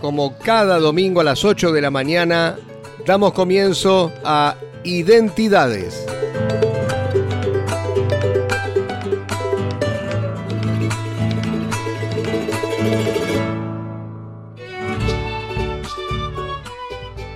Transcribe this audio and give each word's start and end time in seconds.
Como 0.00 0.38
cada 0.38 0.78
domingo 0.78 1.20
a 1.20 1.24
las 1.24 1.44
8 1.44 1.72
de 1.72 1.80
la 1.80 1.90
mañana, 1.90 2.56
damos 3.04 3.32
comienzo 3.32 4.12
a 4.22 4.54
Identidades. 4.84 6.06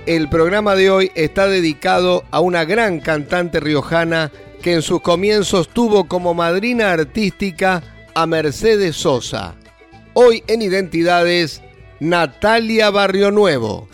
El 0.05 0.29
programa 0.29 0.75
de 0.75 0.91
hoy 0.91 1.11
está 1.15 1.47
dedicado 1.47 2.23
a 2.31 2.39
una 2.39 2.63
gran 2.63 3.01
cantante 3.01 3.59
riojana 3.59 4.31
que 4.61 4.71
en 4.71 4.81
sus 4.81 5.01
comienzos 5.01 5.67
tuvo 5.67 6.07
como 6.07 6.33
madrina 6.33 6.93
artística 6.93 7.83
a 8.15 8.25
Mercedes 8.25 8.95
Sosa. 8.95 9.55
Hoy 10.13 10.41
en 10.47 10.61
Identidades, 10.61 11.61
Natalia 12.01 12.89
Barrio 12.89 13.29
Nuevo. 13.29 13.87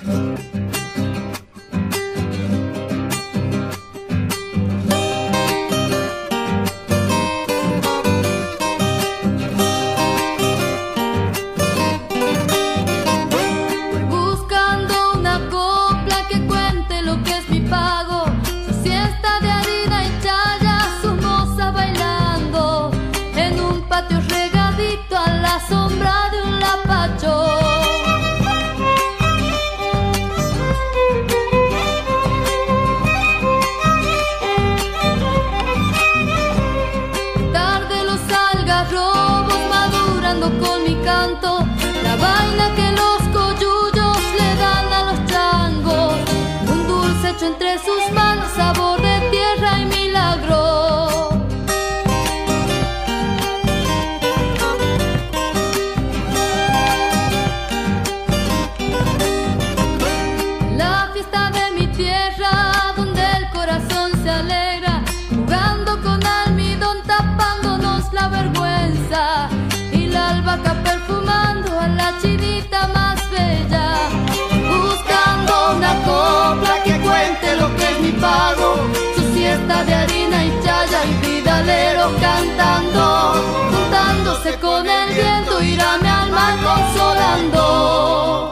Su 79.16 79.34
siesta 79.34 79.84
de 79.84 79.94
harina 79.94 80.46
y 80.46 80.52
chaya 80.64 81.04
y 81.06 81.26
vidalero 81.26 82.12
cantando, 82.20 83.34
juntándose 83.72 84.58
con 84.60 84.88
el 84.88 85.14
viento 85.14 85.62
irá 85.62 85.98
mi 86.00 86.08
alma 86.08 86.58
consolando. 86.64 88.47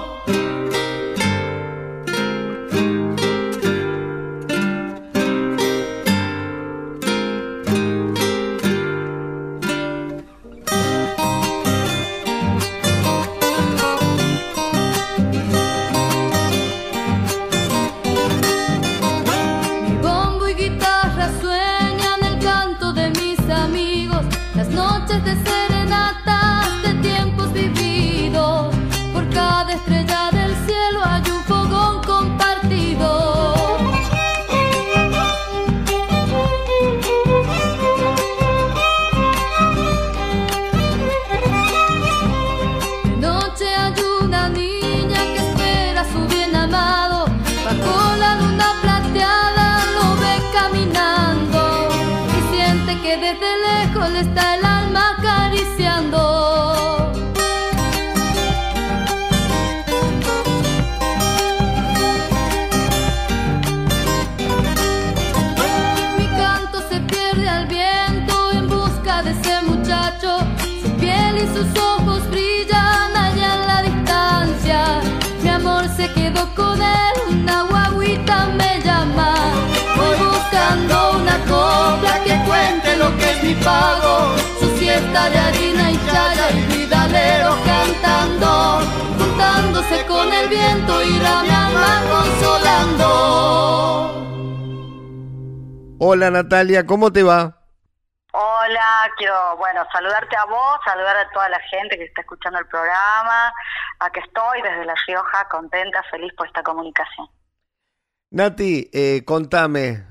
no 54.16 54.22
está 54.22 54.55
Hola 96.00 96.30
Natalia, 96.32 96.86
¿cómo 96.86 97.12
te 97.12 97.24
va? 97.24 97.62
Hola, 98.32 99.12
quiero, 99.18 99.58
bueno, 99.58 99.86
saludarte 99.92 100.36
a 100.38 100.46
vos, 100.46 100.80
saludar 100.86 101.18
a 101.18 101.30
toda 101.32 101.50
la 101.50 101.60
gente 101.60 101.98
que 101.98 102.06
está 102.06 102.22
escuchando 102.22 102.60
el 102.60 102.68
programa. 102.68 103.52
Aquí 104.00 104.20
estoy 104.20 104.62
desde 104.62 104.86
La 104.86 104.96
Rioja, 105.08 105.48
contenta, 105.50 106.04
feliz 106.12 106.34
por 106.38 106.48
esta 106.48 106.64
comunicación. 106.64 107.28
Nati, 108.32 108.90
eh, 108.94 109.24
contame, 109.26 110.06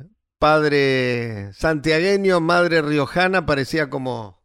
padre 0.44 1.54
santiagueño, 1.54 2.38
madre 2.38 2.82
riojana, 2.82 3.46
parecía 3.46 3.88
como 3.88 4.42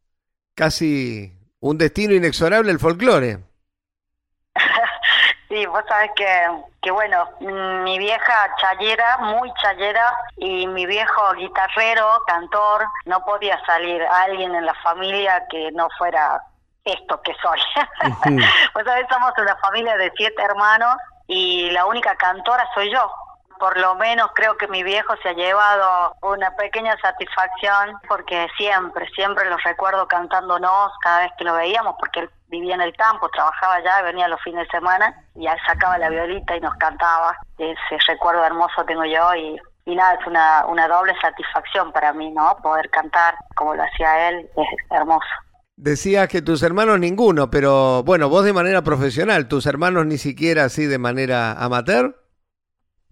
casi 0.56 1.34
un 1.60 1.78
destino 1.78 2.14
inexorable 2.14 2.72
el 2.72 2.80
folclore. 2.80 3.40
Sí, 5.50 5.66
vos 5.66 5.82
sabés 5.90 6.12
que, 6.16 6.48
que 6.80 6.92
bueno, 6.92 7.28
mi 7.40 7.98
vieja 7.98 8.54
chayera, 8.62 9.18
muy 9.18 9.52
chayera, 9.60 10.14
y 10.38 10.68
mi 10.68 10.86
viejo 10.86 11.34
guitarrero, 11.34 12.22
cantor, 12.28 12.86
no 13.06 13.26
podía 13.26 13.60
salir 13.66 14.00
alguien 14.04 14.54
en 14.54 14.64
la 14.64 14.76
familia 14.76 15.44
que 15.50 15.72
no 15.72 15.88
fuera 15.98 16.40
esto 16.86 17.20
que 17.24 17.34
soy. 17.42 17.60
vos 18.76 18.84
sabés, 18.86 19.08
somos 19.10 19.34
una 19.40 19.56
familia 19.56 19.98
de 19.98 20.12
siete 20.16 20.40
hermanos 20.40 20.96
y 21.26 21.72
la 21.72 21.88
única 21.88 22.16
cantora 22.16 22.70
soy 22.76 22.92
yo 22.92 23.12
por 23.60 23.78
lo 23.78 23.96
menos 23.96 24.32
creo 24.34 24.58
que 24.58 24.68
mi 24.68 24.84
viejo 24.84 25.14
se 25.22 25.30
ha 25.30 25.34
llevado 25.34 26.16
una 26.22 26.56
pequeña 26.56 26.96
satisfacción 27.02 27.98
porque 28.08 28.48
siempre, 28.58 29.08
siempre 29.14 29.50
los 29.50 29.62
recuerdo 29.64 30.08
cantándonos 30.08 30.92
cada 31.02 31.22
vez 31.22 31.32
que 31.38 31.44
lo 31.44 31.54
veíamos 31.54 31.96
porque 32.00 32.22
él 32.22 32.30
vivía 32.48 32.76
en 32.76 32.82
el 32.82 32.96
campo, 32.96 33.30
trabajaba 33.30 33.76
allá, 33.76 34.02
venía 34.02 34.28
los 34.28 34.42
fines 34.42 34.66
de 34.66 34.72
semana 34.72 35.14
y 35.36 35.46
él 35.46 35.58
sacaba 35.68 35.98
la 35.98 36.10
violita 36.10 36.56
y 36.56 36.62
nos 36.62 36.74
cantaba. 36.76 37.38
Ese 37.58 37.98
recuerdo 38.08 38.44
hermoso 38.44 38.84
tengo 38.86 39.06
yo 39.06 39.36
y, 39.36 39.60
y 39.86 39.96
nada, 39.96 40.16
es 40.20 40.26
una, 40.26 40.66
una 40.66 40.88
doble 40.88 41.14
satisfacción 41.22 41.92
para 41.92 42.14
mí, 42.14 42.32
¿no? 42.32 42.58
Poder 42.64 42.90
cantar 42.90 43.36
como 43.56 43.76
lo 43.76 43.84
hacía 43.84 44.30
él 44.30 44.50
es 44.56 44.68
hermoso. 44.90 45.28
Decías 45.76 46.28
que 46.28 46.42
tus 46.42 46.62
hermanos 46.64 47.00
ninguno, 47.00 47.50
pero 47.50 48.04
bueno, 48.04 48.28
vos 48.28 48.44
de 48.44 48.52
manera 48.52 48.82
profesional, 48.82 49.48
tus 49.48 49.66
hermanos 49.66 50.06
ni 50.06 50.18
siquiera 50.18 50.66
así 50.66 50.86
de 50.86 50.98
manera 50.98 51.54
amateur. 51.54 52.19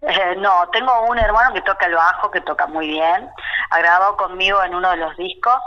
Eh, 0.01 0.35
no, 0.37 0.69
tengo 0.71 0.91
un 1.09 1.17
hermano 1.17 1.53
que 1.53 1.61
toca 1.61 1.87
el 1.87 1.95
bajo, 1.95 2.29
que 2.29 2.41
toca 2.41 2.67
muy 2.67 2.87
bien, 2.87 3.29
ha 3.71 3.79
grabado 3.79 4.15
conmigo 4.15 4.61
en 4.63 4.75
uno 4.75 4.91
de 4.91 4.97
los 4.97 5.17
discos, 5.17 5.59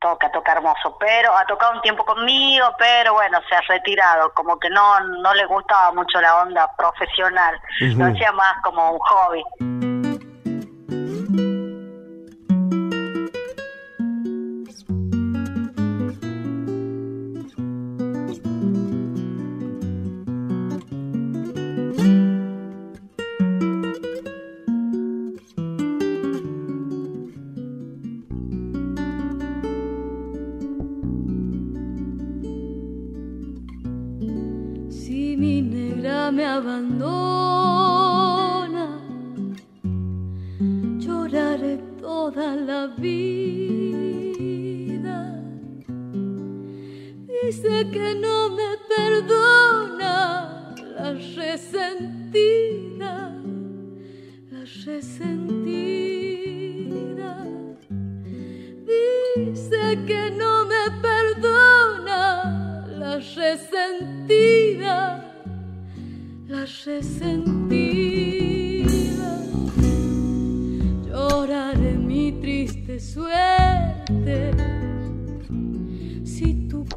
toca, 0.00 0.30
toca 0.32 0.52
hermoso, 0.52 0.96
pero 0.98 1.36
ha 1.36 1.46
tocado 1.46 1.74
un 1.74 1.80
tiempo 1.80 2.04
conmigo, 2.04 2.66
pero 2.76 3.14
bueno, 3.14 3.38
se 3.48 3.54
ha 3.54 3.60
retirado, 3.60 4.34
como 4.34 4.58
que 4.58 4.68
no, 4.68 4.98
no 5.00 5.32
le 5.34 5.46
gustaba 5.46 5.92
mucho 5.92 6.20
la 6.20 6.42
onda 6.42 6.68
profesional, 6.76 7.58
lo 7.80 8.06
hacía 8.06 8.32
más 8.32 8.56
como 8.64 8.92
un 8.92 8.98
hobby. 8.98 9.44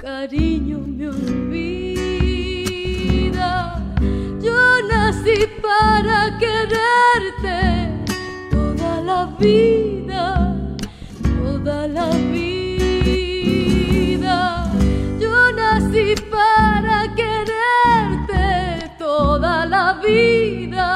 cariño 0.06 0.78
me 0.98 1.06
olvida. 1.10 2.34
Yo 4.40 4.60
nací 4.88 5.48
para 5.64 6.38
quererte 6.38 7.90
toda 8.52 9.02
la 9.02 9.26
vida, 9.40 10.56
toda 11.42 11.88
la 11.88 12.10
vida. 12.36 14.38
Yo 15.20 15.52
nací 15.60 16.14
para 16.36 16.98
quererte 17.16 18.92
toda 19.00 19.66
la 19.66 19.94
vida, 20.06 20.88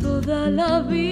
toda 0.00 0.48
la 0.48 0.80
vida. 0.80 1.11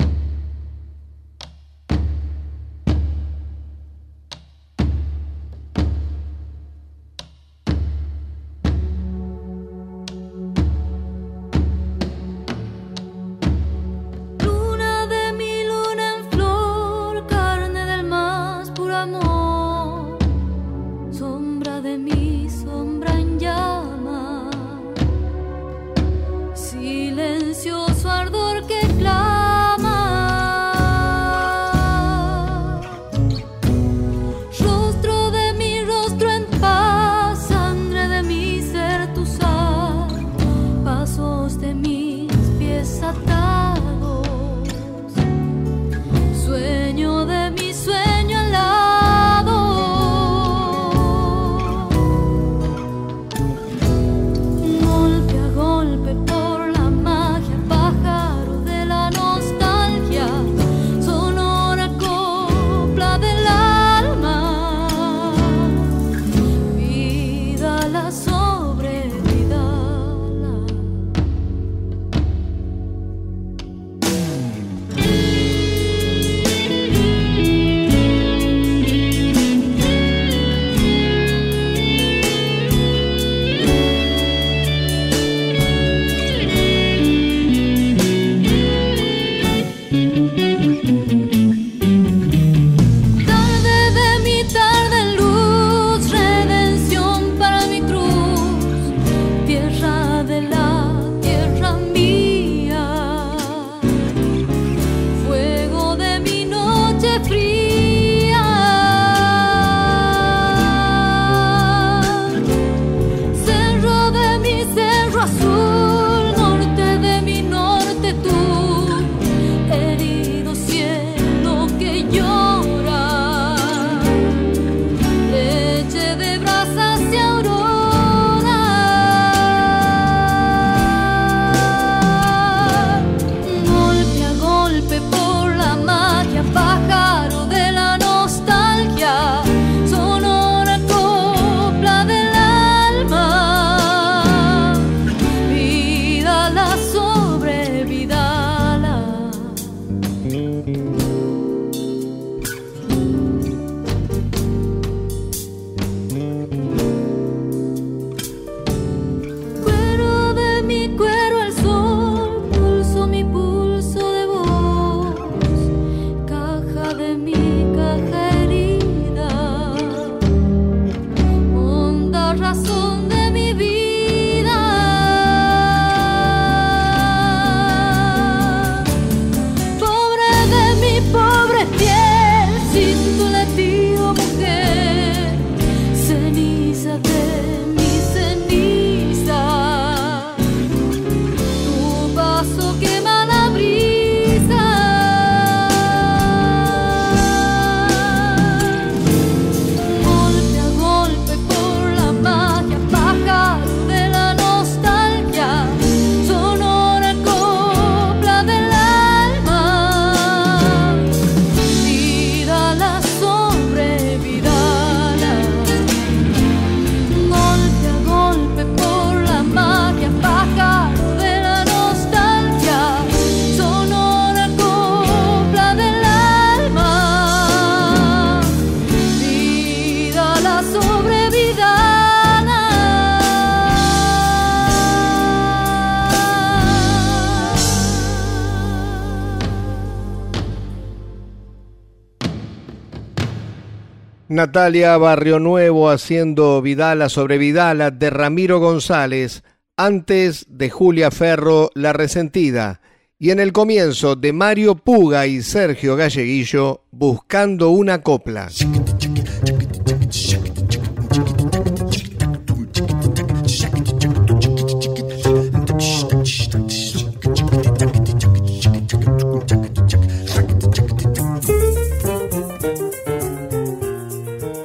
Natalia 244.31 244.95
Barrio 244.95 245.39
Nuevo 245.39 245.89
haciendo 245.89 246.61
Vidala 246.61 247.09
sobre 247.09 247.37
Vidala 247.37 247.91
de 247.91 248.09
Ramiro 248.09 248.61
González, 248.61 249.43
antes 249.75 250.45
de 250.47 250.69
Julia 250.69 251.11
Ferro 251.11 251.69
La 251.75 251.91
Resentida, 251.91 252.79
y 253.19 253.31
en 253.31 253.41
el 253.41 253.51
comienzo 253.51 254.15
de 254.15 254.31
Mario 254.31 254.75
Puga 254.75 255.27
y 255.27 255.41
Sergio 255.41 255.97
Galleguillo 255.97 256.85
buscando 256.91 257.71
una 257.71 258.01
copla. 258.01 258.47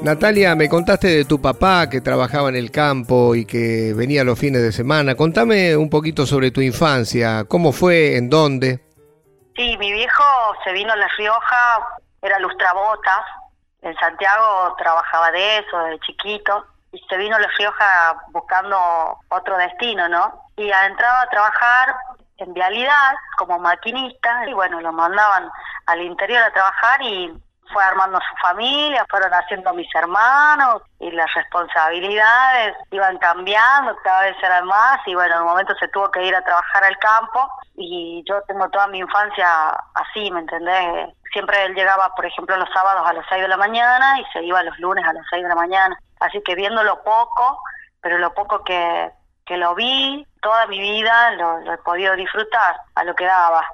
Natalia, 0.07 0.55
me 0.55 0.69
contaste 0.69 1.09
de 1.09 1.25
tu 1.25 1.43
papá 1.43 1.91
que 1.91 2.01
trabajaba 2.01 2.49
en 2.49 2.55
el 2.55 2.71
campo 2.71 3.35
y 3.35 3.45
que 3.45 3.93
venía 3.93 4.23
los 4.23 4.39
fines 4.39 4.63
de 4.63 4.71
semana. 4.71 5.17
Contame 5.17 5.77
un 5.77 5.91
poquito 5.91 6.27
sobre 6.27 6.53
tu 6.53 6.61
infancia, 6.61 7.45
cómo 7.49 7.73
fue, 7.73 8.17
en 8.17 8.31
dónde. 8.31 8.79
Sí, 9.57 9.77
mi 9.79 9.91
viejo 9.91 10.23
se 10.63 10.73
vino 10.75 10.93
a 10.93 10.97
La 10.97 11.09
Rioja, 11.19 11.89
era 12.23 12.39
lustrabotas, 12.39 13.19
en 13.83 13.97
Santiago 13.97 14.77
trabajaba 14.79 15.33
de 15.33 15.59
eso 15.59 15.77
desde 15.77 15.99
chiquito 16.07 16.65
y 16.93 17.01
se 17.09 17.17
vino 17.17 17.35
a 17.35 17.41
La 17.41 17.49
Rioja 17.59 18.17
buscando 18.31 18.79
otro 19.31 19.57
destino, 19.59 20.09
¿no? 20.09 20.51
Y 20.57 20.71
entraba 20.71 21.23
a 21.23 21.31
trabajar 21.31 21.97
en 22.37 22.55
vialidad 22.55 23.13
como 23.39 23.59
maquinista 23.59 24.49
y 24.49 24.53
bueno, 24.53 24.81
lo 24.81 24.93
mandaban 24.93 25.51
al 25.87 26.01
interior 26.01 26.45
a 26.45 26.53
trabajar 26.53 27.03
y 27.03 27.35
fue 27.73 27.83
armando 27.83 28.19
su 28.19 28.37
familia, 28.41 29.07
fueron 29.11 29.33
haciendo 29.33 29.73
mis 29.75 29.93
hermanos 29.95 30.83
y 31.01 31.11
las 31.11 31.33
responsabilidades 31.35 32.77
iban 32.91 33.19
cambiando, 33.19 33.97
cada 34.03 34.23
vez 34.23 34.37
eran 34.43 34.67
más 34.67 34.99
y 35.07 35.15
bueno, 35.15 35.35
en 35.35 35.41
un 35.43 35.49
momento 35.49 35.75
se 35.79 35.89
tuvo 35.89 36.11
que 36.11 36.23
ir 36.25 36.35
a 36.35 36.43
trabajar 36.43 36.85
al 36.85 36.97
campo 36.99 37.49
y 37.77 38.25
yo 38.27 38.41
tengo 38.43 38.69
toda 38.71 38.87
mi 38.89 38.99
infancia 38.99 39.49
así, 39.95 40.31
¿me 40.31 40.41
entendés? 40.41 41.15
Siempre 41.33 41.65
él 41.65 41.75
llegaba, 41.75 42.15
por 42.15 42.25
ejemplo, 42.25 42.57
los 42.57 42.69
sábados 42.73 43.07
a 43.07 43.13
las 43.13 43.27
6 43.29 43.43
de 43.43 43.49
la 43.49 43.57
mañana 43.57 44.19
y 44.21 44.25
se 44.33 44.43
iba 44.43 44.63
los 44.63 44.79
lunes 44.79 45.05
a 45.05 45.13
las 45.13 45.25
6 45.31 45.43
de 45.43 45.49
la 45.49 45.55
mañana. 45.55 45.99
Así 46.21 46.41
que 46.43 46.55
viendo 46.55 46.83
lo 46.83 47.03
poco, 47.03 47.61
pero 48.01 48.19
lo 48.19 48.33
poco 48.33 48.65
que, 48.65 49.11
que 49.45 49.57
lo 49.57 49.75
vi, 49.75 50.27
toda 50.41 50.67
mi 50.67 50.79
vida 50.79 51.33
lo, 51.33 51.61
lo 51.61 51.75
he 51.75 51.79
podido 51.79 52.17
disfrutar 52.17 52.77
a 52.95 53.05
lo 53.05 53.15
que 53.15 53.27
daba 53.27 53.67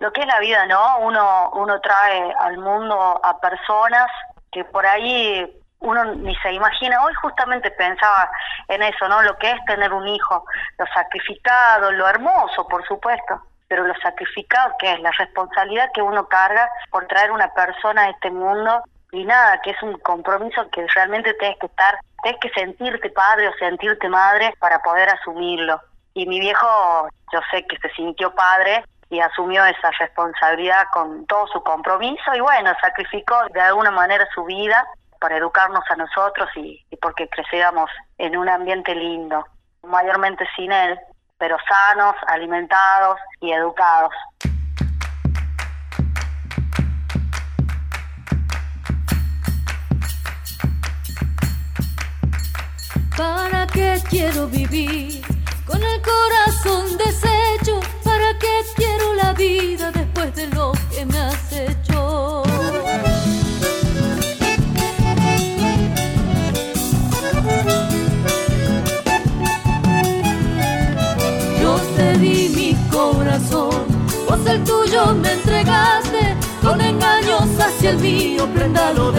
lo 0.00 0.12
que 0.12 0.20
es 0.20 0.26
la 0.26 0.40
vida, 0.40 0.66
¿no? 0.66 0.98
Uno, 1.00 1.50
uno 1.54 1.80
trae 1.80 2.32
al 2.40 2.58
mundo 2.58 3.20
a 3.22 3.38
personas 3.40 4.06
que 4.52 4.64
por 4.64 4.86
ahí 4.86 5.46
uno 5.80 6.04
ni 6.04 6.34
se 6.36 6.52
imagina. 6.52 7.02
Hoy 7.02 7.14
justamente 7.14 7.70
pensaba 7.72 8.30
en 8.68 8.82
eso, 8.82 9.08
¿no? 9.08 9.22
Lo 9.22 9.36
que 9.38 9.50
es 9.50 9.64
tener 9.66 9.92
un 9.92 10.06
hijo, 10.08 10.44
lo 10.78 10.86
sacrificado, 10.86 11.92
lo 11.92 12.08
hermoso, 12.08 12.66
por 12.68 12.86
supuesto, 12.86 13.40
pero 13.68 13.84
lo 13.84 13.94
sacrificado 14.00 14.74
que 14.78 14.92
es, 14.92 15.00
la 15.00 15.10
responsabilidad 15.12 15.90
que 15.92 16.02
uno 16.02 16.26
carga 16.26 16.68
por 16.90 17.06
traer 17.06 17.30
una 17.30 17.52
persona 17.52 18.02
a 18.02 18.10
este 18.10 18.30
mundo 18.30 18.82
y 19.12 19.24
nada, 19.24 19.60
que 19.62 19.70
es 19.70 19.82
un 19.82 19.98
compromiso 20.00 20.68
que 20.70 20.86
realmente 20.94 21.32
tienes 21.34 21.58
que 21.58 21.66
estar, 21.66 21.98
tienes 22.22 22.40
que 22.40 22.50
sentirte 22.50 23.10
padre 23.10 23.48
o 23.48 23.52
sentirte 23.54 24.08
madre 24.08 24.52
para 24.58 24.80
poder 24.80 25.08
asumirlo. 25.08 25.80
Y 26.14 26.26
mi 26.26 26.40
viejo, 26.40 27.08
yo 27.32 27.40
sé 27.50 27.64
que 27.66 27.78
se 27.78 27.88
sintió 27.94 28.34
padre 28.34 28.84
y 29.10 29.20
asumió 29.20 29.64
esa 29.64 29.90
responsabilidad 29.98 30.86
con 30.92 31.26
todo 31.26 31.46
su 31.48 31.62
compromiso 31.62 32.34
y 32.34 32.40
bueno, 32.40 32.72
sacrificó 32.80 33.36
de 33.52 33.60
alguna 33.60 33.90
manera 33.90 34.26
su 34.34 34.44
vida 34.44 34.86
para 35.20 35.36
educarnos 35.36 35.84
a 35.90 35.96
nosotros 35.96 36.48
y, 36.56 36.84
porque 37.00 37.28
creciéramos 37.28 37.90
en 38.18 38.36
un 38.36 38.48
ambiente 38.48 38.94
lindo, 38.94 39.46
mayormente 39.82 40.46
sin 40.54 40.72
él, 40.72 40.98
pero 41.38 41.56
sanos, 41.68 42.14
alimentados 42.26 43.18
y 43.40 43.52
educados. 43.52 44.12
¿Para 53.16 53.66
qué 53.66 54.00
quiero 54.08 54.46
vivir 54.46 55.24
con 55.66 55.82
el 55.82 56.00
corazón 56.02 56.96
deshecho? 56.96 57.97
¿Para 58.28 58.40
qué 58.40 58.60
quiero 58.76 59.14
la 59.14 59.32
vida 59.32 59.90
después 59.90 60.34
de 60.34 60.48
lo 60.48 60.72
que 60.90 61.06
me 61.06 61.18
has 61.18 61.50
hecho? 61.50 62.42
Yo 71.62 71.80
te 71.96 72.18
di 72.18 72.50
mi 72.54 72.74
corazón, 72.90 73.86
vos 74.28 74.46
el 74.46 74.62
tuyo 74.62 75.14
me 75.14 75.32
entregaste, 75.32 76.36
con 76.60 76.82
engaños 76.82 77.48
hacia 77.58 77.90
el 77.92 77.98
mío, 77.98 78.46
prenda 78.54 78.92
lo 78.92 79.10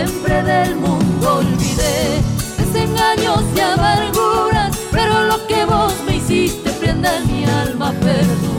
despedazaste. 0.00 0.38
del 0.44 0.76
mundo 0.76 1.34
olvidé, 1.34 2.22
desengaños 2.58 3.42
y 3.56 3.60
amarguras, 3.60 4.76
pero 4.90 5.24
lo 5.24 5.46
que 5.46 5.64
vos 5.64 5.92
me 6.06 6.16
hiciste 6.16 6.70
prenda 6.72 7.16
en 7.18 7.26
mi 7.26 7.44
alma 7.44 7.92
perdura. 7.92 8.57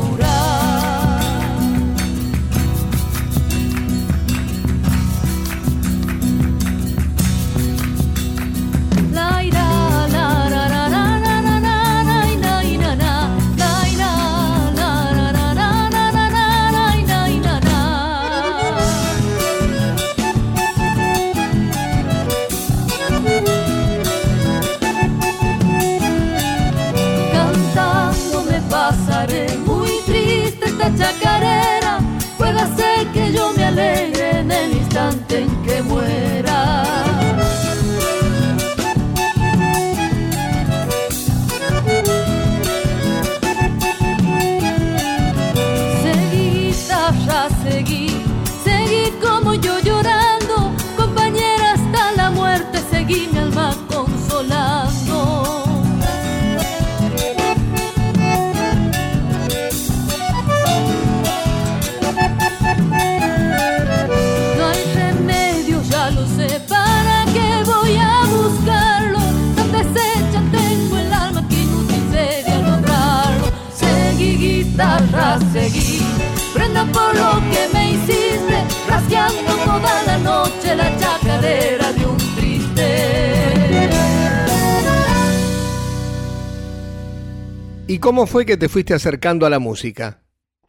¿Y 87.99 88.01
cómo 88.01 88.27
fue 88.27 88.45
que 88.45 88.55
te 88.55 88.69
fuiste 88.69 88.93
acercando 88.93 89.45
a 89.45 89.49
la 89.49 89.59
música? 89.59 90.19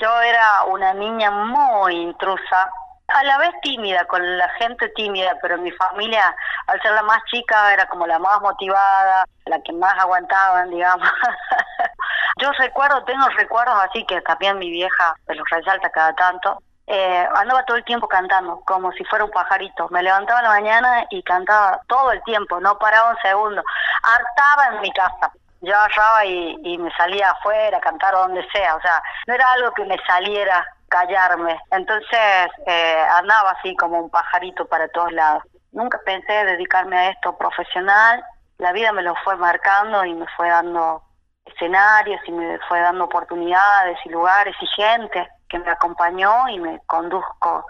Yo 0.01 0.21
era 0.21 0.65
una 0.65 0.93
niña 0.95 1.31
muy 1.31 1.95
intrusa, 1.95 2.69
a 3.07 3.23
la 3.23 3.39
vez 3.39 3.53
tímida, 3.63 4.05
con 4.07 4.21
la 4.37 4.49
gente 4.59 4.89
tímida, 4.97 5.37
pero 5.41 5.57
mi 5.59 5.71
familia, 5.71 6.35
al 6.67 6.83
ser 6.83 6.91
la 6.91 7.05
más 7.05 7.23
chica, 7.31 7.73
era 7.73 7.87
como 7.87 8.05
la 8.09 8.19
más 8.19 8.41
motivada, 8.41 9.25
la 9.47 9.63
que 9.63 9.73
más 9.73 9.97
aguantaban, 9.97 10.71
digamos. 10.71 11.09
Yo 12.43 12.51
recuerdo, 12.59 13.05
tengo 13.05 13.29
recuerdos 13.29 13.77
así 13.89 14.05
que 14.07 14.21
también 14.23 14.59
mi 14.59 14.69
vieja 14.69 15.15
me 15.29 15.37
los 15.37 15.49
resalta 15.51 15.89
cada 15.91 16.13
tanto. 16.15 16.61
Eh, 16.89 17.29
andaba 17.37 17.65
todo 17.65 17.77
el 17.77 17.85
tiempo 17.85 18.09
cantando, 18.09 18.61
como 18.67 18.91
si 18.91 19.05
fuera 19.05 19.25
un 19.25 19.31
pajarito. 19.31 19.87
Me 19.91 20.03
levantaba 20.03 20.41
en 20.41 20.47
la 20.47 20.51
mañana 20.51 21.05
y 21.11 21.23
cantaba 21.23 21.81
todo 21.87 22.11
el 22.11 22.21
tiempo, 22.25 22.59
no 22.59 22.77
paraba 22.77 23.11
un 23.11 23.19
segundo. 23.23 23.63
Hartaba 24.03 24.75
en 24.75 24.81
mi 24.81 24.91
casa. 24.91 25.31
Yo 25.61 25.75
agarraba 25.77 26.25
y, 26.25 26.57
y 26.63 26.79
me 26.79 26.91
salía 26.93 27.31
afuera 27.31 27.79
a 27.79 27.81
cantar 27.81 28.15
donde 28.15 28.47
sea. 28.51 28.77
O 28.77 28.81
sea, 28.81 29.03
no 29.27 29.35
era 29.35 29.45
algo 29.53 29.73
que 29.73 29.85
me 29.85 29.97
saliera 30.07 30.65
callarme. 30.91 31.59
Entonces 31.71 32.49
eh, 32.67 33.05
andaba 33.15 33.53
así 33.53 33.75
como 33.77 34.01
un 34.01 34.11
pajarito 34.11 34.67
para 34.67 34.89
todos 34.89 35.13
lados. 35.13 35.43
Nunca 35.73 35.99
pensé 36.05 36.33
dedicarme 36.45 36.99
a 36.99 37.11
esto 37.11 37.39
profesional. 37.39 38.23
La 38.59 38.73
vida 38.73 38.93
me 38.93 39.03
lo 39.03 39.15
fue 39.25 39.37
marcando 39.37 40.05
y 40.05 40.13
me 40.13 40.27
fue 40.37 40.51
dando 40.51 41.03
escenarios 41.47 42.21
y 42.27 42.33
me 42.33 42.59
fue 42.69 42.81
dando 42.81 43.05
oportunidades 43.05 43.99
y 44.05 44.11
lugares 44.11 44.55
y 44.61 44.67
gente 44.67 45.27
que 45.49 45.59
me 45.59 45.71
acompañó 45.71 46.49
y 46.49 46.61
me 46.61 46.81
conduzco 46.87 47.65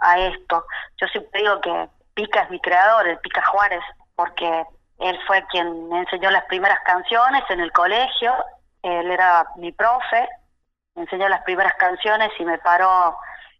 a 0.00 0.18
esto. 0.18 0.64
Yo 1.00 1.06
siempre 1.08 1.40
digo 1.40 1.60
que 1.60 1.88
Pica 2.14 2.42
es 2.42 2.50
mi 2.50 2.60
creador, 2.60 3.06
el 3.06 3.18
Pica 3.18 3.44
Juárez, 3.44 3.82
porque 4.16 4.64
él 5.04 5.20
fue 5.26 5.44
quien 5.50 5.88
me 5.90 6.00
enseñó 6.00 6.30
las 6.30 6.44
primeras 6.44 6.80
canciones 6.80 7.42
en 7.50 7.60
el 7.60 7.70
colegio, 7.72 8.34
él 8.82 9.10
era 9.10 9.46
mi 9.56 9.70
profe, 9.70 10.26
me 10.94 11.02
enseñó 11.02 11.28
las 11.28 11.42
primeras 11.42 11.74
canciones 11.74 12.30
y 12.38 12.44
me 12.44 12.56
paró 12.58 13.14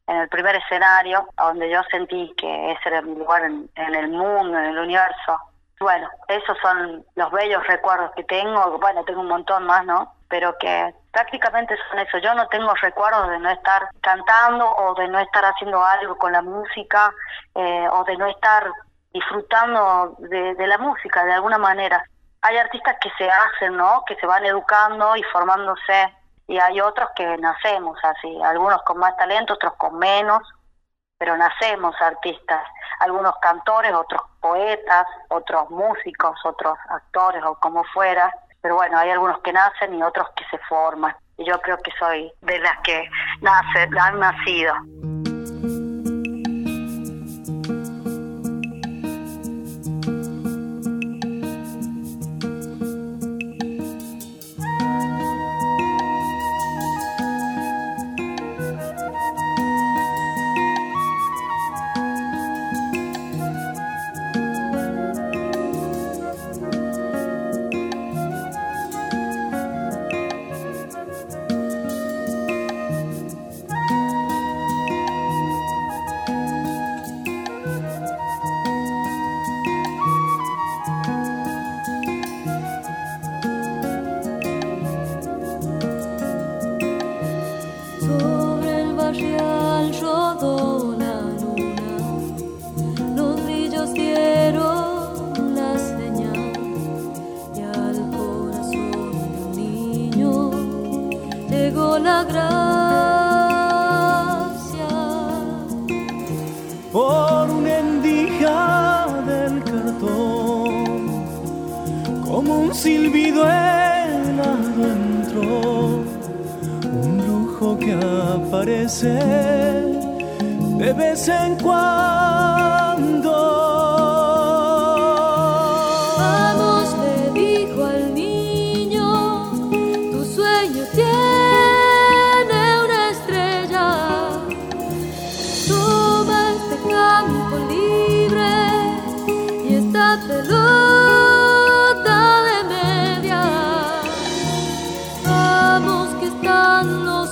en 0.06 0.16
el 0.16 0.28
primer 0.30 0.56
escenario, 0.56 1.28
donde 1.36 1.68
yo 1.70 1.82
sentí 1.90 2.32
que 2.38 2.72
ese 2.72 2.88
era 2.88 3.02
mi 3.02 3.14
lugar 3.14 3.42
en, 3.44 3.68
el 3.76 4.08
mundo, 4.08 4.58
en 4.58 4.64
el 4.64 4.78
universo. 4.78 5.38
Bueno, 5.80 6.08
esos 6.28 6.56
son 6.62 7.04
los 7.14 7.30
bellos 7.30 7.66
recuerdos 7.66 8.12
que 8.16 8.24
tengo, 8.24 8.78
bueno, 8.78 9.04
tengo 9.04 9.20
un 9.20 9.28
montón 9.28 9.64
más, 9.64 9.84
¿no? 9.84 10.14
Pero 10.28 10.56
que 10.58 10.94
prácticamente 11.10 11.76
son 11.90 11.98
eso. 11.98 12.18
Yo 12.18 12.34
no 12.34 12.48
tengo 12.48 12.72
recuerdos 12.74 13.28
de 13.28 13.38
no 13.38 13.50
estar 13.50 13.88
cantando 14.00 14.70
o 14.76 14.94
de 14.94 15.08
no 15.08 15.18
estar 15.18 15.44
haciendo 15.44 15.84
algo 15.84 16.16
con 16.16 16.32
la 16.32 16.40
música 16.40 17.12
eh, 17.54 17.86
o 17.90 18.04
de 18.04 18.16
no 18.16 18.28
estar 18.28 18.64
disfrutando 19.14 20.16
de, 20.18 20.54
de 20.54 20.66
la 20.66 20.76
música 20.76 21.24
de 21.24 21.32
alguna 21.32 21.56
manera. 21.56 22.04
Hay 22.42 22.58
artistas 22.58 22.96
que 23.00 23.10
se 23.16 23.30
hacen, 23.30 23.76
¿no? 23.76 24.04
Que 24.06 24.16
se 24.16 24.26
van 24.26 24.44
educando 24.44 25.16
y 25.16 25.22
formándose 25.32 26.12
y 26.46 26.58
hay 26.58 26.80
otros 26.80 27.08
que 27.16 27.38
nacemos 27.38 27.98
así, 28.02 28.42
algunos 28.42 28.82
con 28.82 28.98
más 28.98 29.16
talento, 29.16 29.54
otros 29.54 29.74
con 29.74 29.98
menos, 29.98 30.42
pero 31.18 31.36
nacemos 31.36 31.94
artistas, 32.00 32.62
algunos 33.00 33.34
cantores, 33.40 33.94
otros 33.94 34.20
poetas, 34.40 35.06
otros 35.28 35.70
músicos, 35.70 36.38
otros 36.44 36.76
actores 36.90 37.42
o 37.44 37.54
como 37.54 37.82
fuera, 37.84 38.30
pero 38.60 38.76
bueno, 38.76 38.98
hay 38.98 39.10
algunos 39.10 39.38
que 39.40 39.52
nacen 39.52 39.94
y 39.94 40.02
otros 40.02 40.28
que 40.36 40.44
se 40.50 40.58
forman. 40.66 41.16
Y 41.36 41.44
yo 41.44 41.60
creo 41.60 41.78
que 41.78 41.92
soy 41.98 42.32
de 42.42 42.58
las 42.58 42.78
que 42.80 43.08
nace, 43.40 43.88
han 43.98 44.20
nacido. 44.20 44.74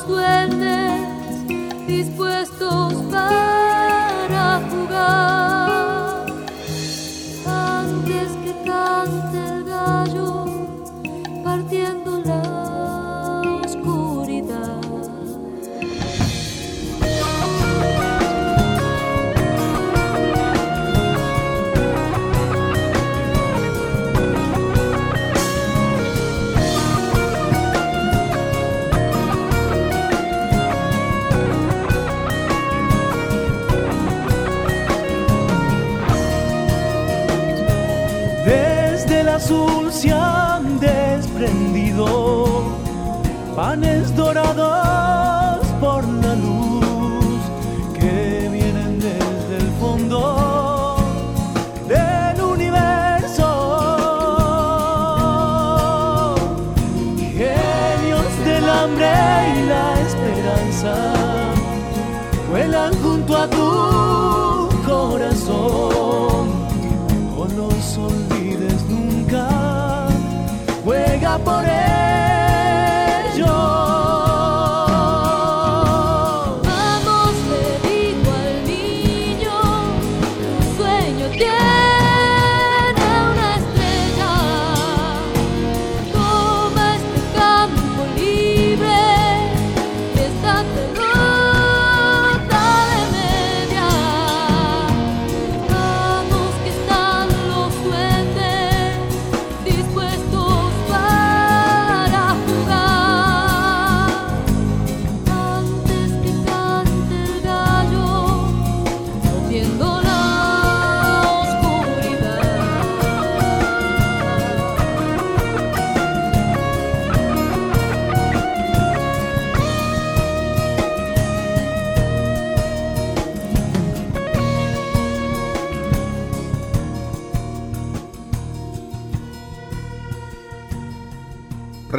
Panes 0.00 1.02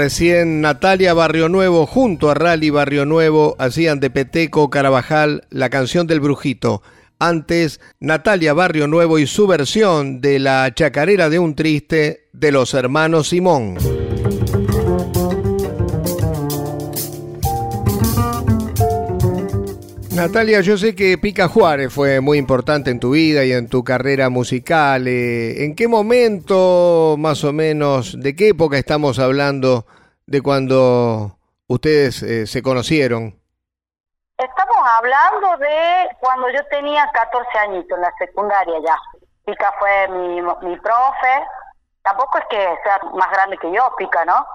Recién 0.04 0.60
Natalia 0.60 1.14
Barrio 1.14 1.48
Nuevo 1.48 1.86
junto 1.86 2.30
a 2.30 2.34
Rally 2.34 2.70
Barrio 2.70 3.06
Nuevo 3.06 3.56
hacían 3.58 4.02
de 4.02 4.10
Peteco 4.10 4.70
Carabajal 4.70 5.46
la 5.50 5.70
canción 5.70 6.08
del 6.08 6.20
Brujito. 6.20 6.82
Antes, 7.20 7.80
Natalia 8.02 8.54
Barrio 8.54 8.88
Nuevo 8.88 9.18
y 9.18 9.28
su 9.28 9.48
versión 9.48 10.20
de 10.20 10.40
la 10.40 10.74
chacarera 10.76 11.30
de 11.30 11.40
un 11.40 11.56
triste 11.56 12.28
de 12.34 12.52
los 12.52 12.74
hermanos 12.74 13.30
Simón. 13.30 13.78
Natalia, 20.16 20.62
yo 20.62 20.78
sé 20.78 20.96
que 20.96 21.18
Pica 21.18 21.48
Juárez 21.48 21.92
fue 21.92 22.22
muy 22.22 22.38
importante 22.38 22.92
en 22.92 23.00
tu 23.00 23.12
vida 23.12 23.46
y 23.46 23.52
en 23.52 23.68
tu 23.68 23.84
carrera 23.84 24.30
musical. 24.30 25.08
Eh, 25.08 25.66
¿En 25.66 25.76
qué 25.76 25.88
momento, 25.88 27.16
más 27.18 27.44
o 27.44 27.52
menos, 27.52 28.22
de 28.22 28.36
qué 28.36 28.50
época 28.50 28.78
estamos 28.78 29.18
hablando 29.18 29.88
de 30.28 30.42
cuando 30.44 31.40
ustedes 31.68 32.22
eh, 32.22 32.46
se 32.46 32.62
conocieron? 32.62 33.40
Estamos 34.38 34.78
hablando 34.86 35.58
de 35.58 36.10
cuando 36.20 36.48
yo 36.52 36.64
tenía 36.70 37.10
14 37.12 37.58
añitos, 37.58 37.98
en 37.98 38.02
la 38.02 38.14
secundaria 38.20 38.76
ya. 38.86 38.98
Pica 39.46 39.74
fue 39.80 40.08
mi, 40.10 40.42
mi 40.42 40.78
profe. 40.80 41.44
Tampoco 42.04 42.38
es 42.38 42.46
que 42.52 42.58
sea 42.84 43.00
más 43.16 43.32
grande 43.32 43.58
que 43.58 43.72
yo, 43.74 43.92
Pica, 43.98 44.24
¿no? 44.26 44.46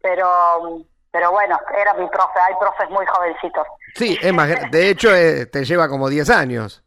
Pero 0.00 0.84
pero 1.10 1.30
bueno, 1.30 1.58
era 1.76 1.94
mi 1.94 2.06
profe, 2.08 2.38
hay 2.40 2.54
profes 2.60 2.90
muy 2.90 3.06
jovencitos. 3.06 3.66
Sí, 3.94 4.18
es 4.20 4.32
más, 4.32 4.48
de 4.70 4.90
hecho 4.90 5.14
eh, 5.14 5.46
te 5.46 5.64
lleva 5.64 5.88
como 5.88 6.08
10 6.08 6.30
años. 6.30 6.84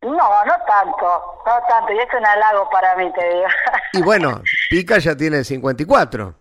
No, 0.00 0.44
no 0.44 0.54
tanto, 0.66 1.40
no 1.44 1.60
tanto, 1.68 1.92
y 1.92 1.98
es 1.98 2.14
un 2.16 2.24
halago 2.24 2.70
para 2.70 2.94
mí, 2.96 3.12
te 3.12 3.28
digo. 3.28 3.46
Y 3.94 4.02
bueno, 4.02 4.42
Pica 4.70 4.98
ya 4.98 5.16
tiene 5.16 5.42
54. 5.42 6.34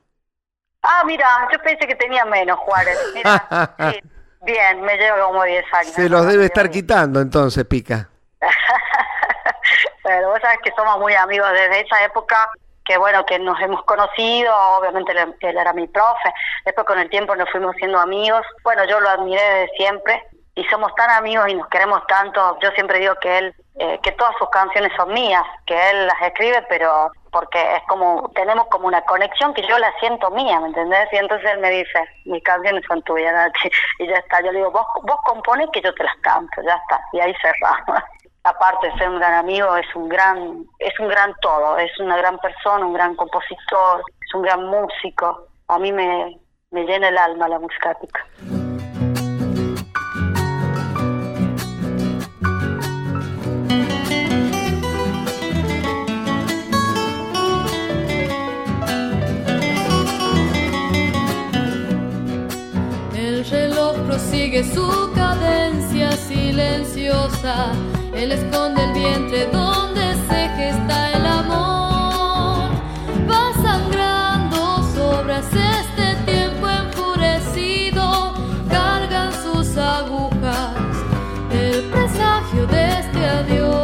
Ah, 0.84 1.04
mira, 1.06 1.26
yo 1.52 1.60
pensé 1.60 1.88
que 1.88 1.96
tenía 1.96 2.24
menos, 2.26 2.60
Juárez. 2.60 2.98
Mira, 3.16 3.76
sí, 3.92 4.00
bien, 4.42 4.82
me 4.82 4.96
lleva 4.98 5.26
como 5.26 5.44
10 5.44 5.66
años. 5.74 5.94
Se 5.94 6.08
los 6.08 6.28
debe 6.28 6.46
estar 6.46 6.70
quitando 6.70 7.20
entonces, 7.20 7.66
Pica. 7.66 8.10
Pero 10.04 10.30
vos 10.30 10.40
sabés 10.42 10.60
que 10.64 10.72
somos 10.72 11.00
muy 11.00 11.14
amigos 11.16 11.50
desde 11.52 11.82
esa 11.82 12.04
época 12.06 12.50
que 12.88 12.98
bueno, 12.98 13.26
que 13.26 13.38
nos 13.38 13.60
hemos 13.60 13.84
conocido, 13.84 14.56
obviamente 14.80 15.12
él, 15.12 15.58
era 15.58 15.74
mi 15.74 15.88
profe, 15.88 16.34
después 16.66 16.88
con 16.88 16.98
el 17.00 17.10
tiempo 17.10 17.36
nos 17.36 17.50
fuimos 17.52 17.76
siendo 17.76 18.00
amigos, 18.00 18.46
bueno, 18.64 18.86
yo 18.86 19.00
lo 19.00 19.10
admiré 19.10 19.42
desde 19.42 19.76
siempre 19.76 20.24
y 20.56 20.64
somos 20.66 20.96
tan 20.96 21.10
amigos 21.12 21.50
y 21.50 21.54
nos 21.54 21.68
queremos 21.68 22.02
tanto, 22.08 22.58
yo 22.62 22.72
siempre 22.72 23.00
digo 23.00 23.14
que 23.22 23.38
él, 23.38 23.56
eh, 23.78 24.00
que 24.02 24.14
todas 24.14 24.34
sus 24.40 24.50
canciones 24.50 24.92
son 24.96 25.14
mías, 25.14 25.44
que 25.66 25.76
él 25.92 26.08
las 26.08 26.22
escribe, 26.22 26.66
pero 26.70 27.12
porque 27.32 27.62
es 27.76 27.84
como, 27.88 28.32
tenemos 28.34 28.68
como 28.68 28.88
una 28.88 29.02
conexión 29.02 29.54
que 29.54 29.68
yo 29.68 29.78
la 29.78 29.94
siento 30.00 30.32
mía, 30.32 30.60
¿me 30.60 30.70
entendés? 30.70 31.10
Y 31.12 31.18
entonces 31.18 31.52
él 31.52 31.60
me 31.60 31.70
dice, 31.70 32.00
mis 32.26 32.44
canciones 32.44 32.84
son 32.88 33.04
tuyas, 33.04 33.52
y 34.00 34.08
ya 34.08 34.16
está, 34.16 34.42
yo 34.42 34.52
le 34.52 34.60
digo, 34.60 34.72
vos, 34.72 34.86
vos 35.04 35.20
compones 35.26 35.70
que 35.74 35.82
yo 35.82 35.94
te 35.94 36.04
las 36.04 36.16
canto, 36.22 36.62
ya 36.64 36.74
está, 36.76 37.00
y 37.12 37.20
ahí 37.20 37.36
cerramos 37.42 38.02
aparte 38.48 38.88
de 38.88 38.98
ser 38.98 39.10
un 39.10 39.20
gran 39.20 39.34
amigo, 39.34 39.76
es 39.76 39.96
un 39.96 40.08
gran, 40.08 40.66
es 40.80 41.00
un 41.00 41.08
gran 41.10 41.34
todo, 41.42 41.78
es 41.78 41.92
una 42.00 42.18
gran 42.18 42.38
persona, 42.40 42.86
un 42.86 42.94
gran 42.94 43.16
compositor, 43.16 44.02
es 44.26 44.34
un 44.34 44.42
gran 44.42 44.66
músico. 44.66 45.48
A 45.68 45.78
mí 45.80 45.92
me, 45.92 46.40
llena 46.72 47.10
el 47.10 47.18
alma 47.18 47.48
la 47.50 47.60
música. 47.60 47.98
El 63.14 63.46
reloj 63.46 63.96
prosigue 64.08 64.64
su 64.64 65.12
cadencia 65.16 66.12
silenciosa 66.12 67.74
él 68.18 68.32
esconde 68.32 68.84
el 68.84 68.94
vientre 68.94 69.46
donde 69.52 70.02
se 70.28 70.50
gesta 70.58 71.12
el 71.14 71.26
amor. 71.26 72.72
Va 73.30 73.54
sangrando 73.62 74.84
sobras 74.96 75.46
este 75.54 76.16
tiempo 76.26 76.68
enfurecido. 76.68 78.34
Cargan 78.70 79.32
sus 79.44 79.78
agujas 79.78 80.74
el 81.52 81.84
presagio 81.92 82.66
de 82.68 83.00
este 83.00 83.26
adiós. 83.26 83.78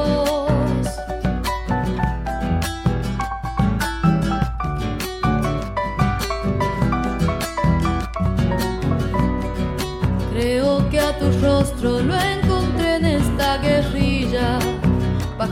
Rostro 11.42 12.02
lo 12.02 12.33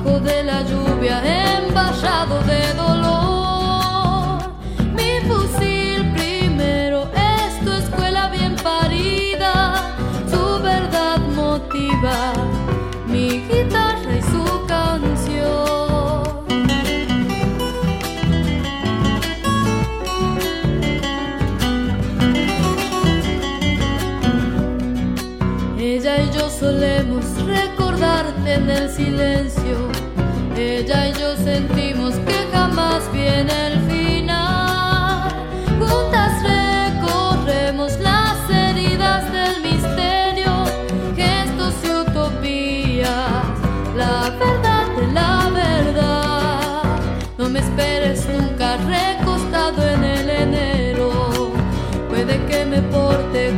de 0.03 0.43
la 0.43 0.63
lluvia, 0.63 1.21
envasado 1.57 2.41
de 2.43 2.73
dolor. 2.73 4.39
Mi 4.95 5.19
fusil 5.27 6.11
primero 6.13 7.07
es 7.13 7.63
tu 7.63 7.71
escuela 7.71 8.29
bien 8.29 8.55
parida, 8.55 9.93
su 10.27 10.59
verdad 10.61 11.19
motiva 11.35 12.33
mi 13.07 13.41
guitarra 13.47 14.17
y 14.17 14.21
su 14.23 14.65
canción. 14.67 16.21
Ella 25.77 26.23
y 26.23 26.31
yo 26.31 26.49
solemos 26.49 27.23
recordarte 27.45 27.81
en 28.45 28.69
el 28.69 28.89
silencio. 28.89 29.89
Ella 30.58 31.08
y 31.08 31.13
yo 31.13 31.36
sentimos 31.38 32.15
que 32.15 32.47
jamás 32.51 33.12
viene 33.12 33.67
el 33.67 33.80
final. 33.89 35.30
Juntas 35.80 36.34
recorremos 36.43 37.99
las 37.99 38.38
heridas 38.49 39.32
del 39.32 39.62
misterio, 39.62 40.65
gestos 41.15 41.73
y 41.84 41.89
utopías, 41.89 43.10
la 43.95 44.30
verdad 44.39 44.88
de 44.97 45.08
la 45.12 45.49
verdad. 45.54 46.84
No 47.38 47.49
me 47.49 47.60
esperes 47.60 48.27
nunca 48.27 48.77
recostado 48.77 49.88
en 49.88 50.04
el 50.04 50.30
enero. 50.30 51.51
Puede 52.10 52.43
que 52.45 52.65
me 52.65 52.82
porte 52.82 53.54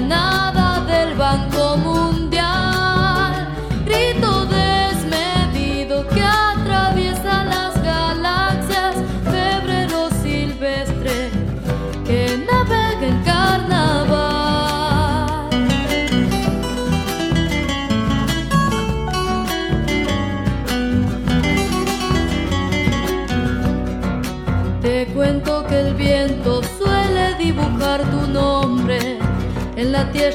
nada 0.00 0.80
del 0.86 1.14
Banco. 1.14 1.93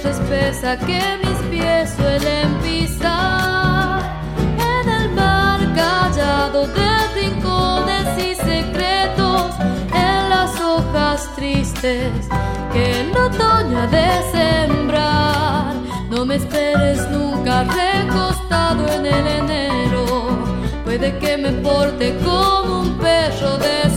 Espesa 0.09 0.77
que 0.77 1.01
mis 1.23 1.39
pies 1.49 1.93
suelen 1.97 2.49
pisar. 2.63 4.01
En 4.75 4.89
el 4.89 5.11
mar 5.11 5.59
callado 5.75 6.67
de 6.67 6.91
rincones 7.15 8.07
y 8.17 8.35
secretos, 8.35 9.55
en 9.93 10.29
las 10.29 10.59
montes 10.59 12.19
que 12.73 13.01
el 13.01 13.11
otoño 13.11 13.79
ha 13.79 13.87
de 13.87 14.07
sembrar. 14.31 15.73
No 16.09 16.25
me 16.25 16.35
esperes 16.35 17.09
nunca 17.09 17.63
recostado 17.63 18.87
en 18.93 19.05
el 19.05 19.27
enero, 19.27 20.05
puede 20.83 21.17
que 21.19 21.37
me 21.37 21.51
porte 21.53 22.17
como 22.23 22.81
un 22.81 22.97
perro 22.97 23.57
de 23.57 23.88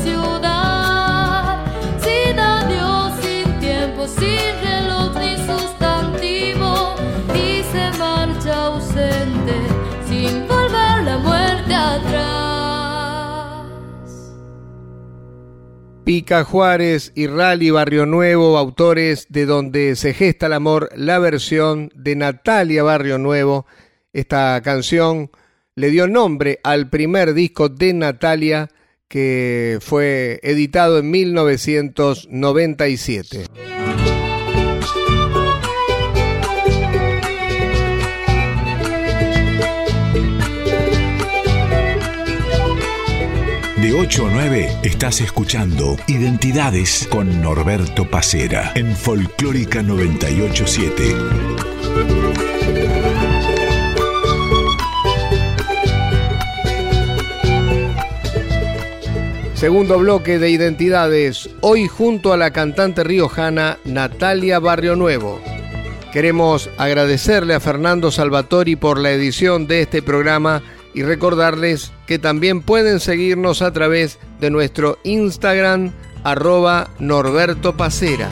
Pica 16.15 16.45
Juárez 16.45 17.11
y 17.15 17.27
Rally 17.27 17.71
Barrio 17.71 18.05
Nuevo, 18.05 18.59
autores 18.59 19.29
de 19.31 19.47
Donde 19.47 19.97
se 19.97 20.13
gesta 20.13 20.45
el 20.45 20.53
amor, 20.53 20.91
la 20.95 21.19
versión 21.19 21.91
de 21.95 22.17
Natalia 22.17 22.83
Barrio 22.83 23.17
Nuevo. 23.17 23.65
Esta 24.13 24.61
canción 24.63 25.31
le 25.75 25.89
dio 25.89 26.07
nombre 26.09 26.61
al 26.65 26.91
primer 26.91 27.33
disco 27.33 27.71
de 27.71 27.95
Natalia 27.95 28.69
que 29.09 29.79
fue 29.81 30.39
editado 30.43 30.99
en 30.99 31.11
1997. 31.11 33.47
De 43.83 43.93
8 43.93 44.29
a 44.29 44.31
9 44.31 44.79
estás 44.85 45.21
escuchando 45.21 45.97
Identidades 46.07 47.09
con 47.11 47.43
Norberto 47.43 48.09
Pacera 48.09 48.71
en 48.77 48.95
Folclórica 48.95 49.83
987. 49.83 51.17
Segundo 59.55 59.99
bloque 59.99 60.39
de 60.39 60.51
Identidades, 60.51 61.51
hoy 61.61 61.89
junto 61.89 62.33
a 62.33 62.37
la 62.37 62.53
cantante 62.53 63.03
riojana 63.03 63.79
Natalia 63.85 64.61
Barrio 64.61 64.95
Nuevo. 64.95 65.41
Queremos 66.13 66.71
agradecerle 66.79 67.55
a 67.55 67.59
Fernando 67.59 68.13
Salvatori 68.13 68.77
por 68.77 69.01
la 69.01 69.11
edición 69.11 69.67
de 69.67 69.83
este 69.83 70.03
programa 70.03 70.63
y 70.95 71.03
recordarles 71.03 71.91
que 72.13 72.19
también 72.19 72.63
pueden 72.63 73.01
seguirnos 73.01 73.63
a 73.63 73.73
través 73.73 74.19
de 74.39 74.51
nuestro 74.51 74.99
Instagram 75.03 75.95
arroba 76.25 76.89
Norberto 76.99 77.75
Pacera. 77.75 78.29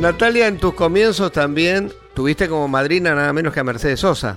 Natalia, 0.00 0.48
en 0.48 0.58
tus 0.58 0.74
comienzos 0.74 1.30
también 1.30 1.92
tuviste 2.12 2.48
como 2.48 2.66
madrina 2.66 3.14
nada 3.14 3.32
menos 3.32 3.54
que 3.54 3.60
a 3.60 3.62
Mercedes 3.62 4.00
Sosa. 4.00 4.36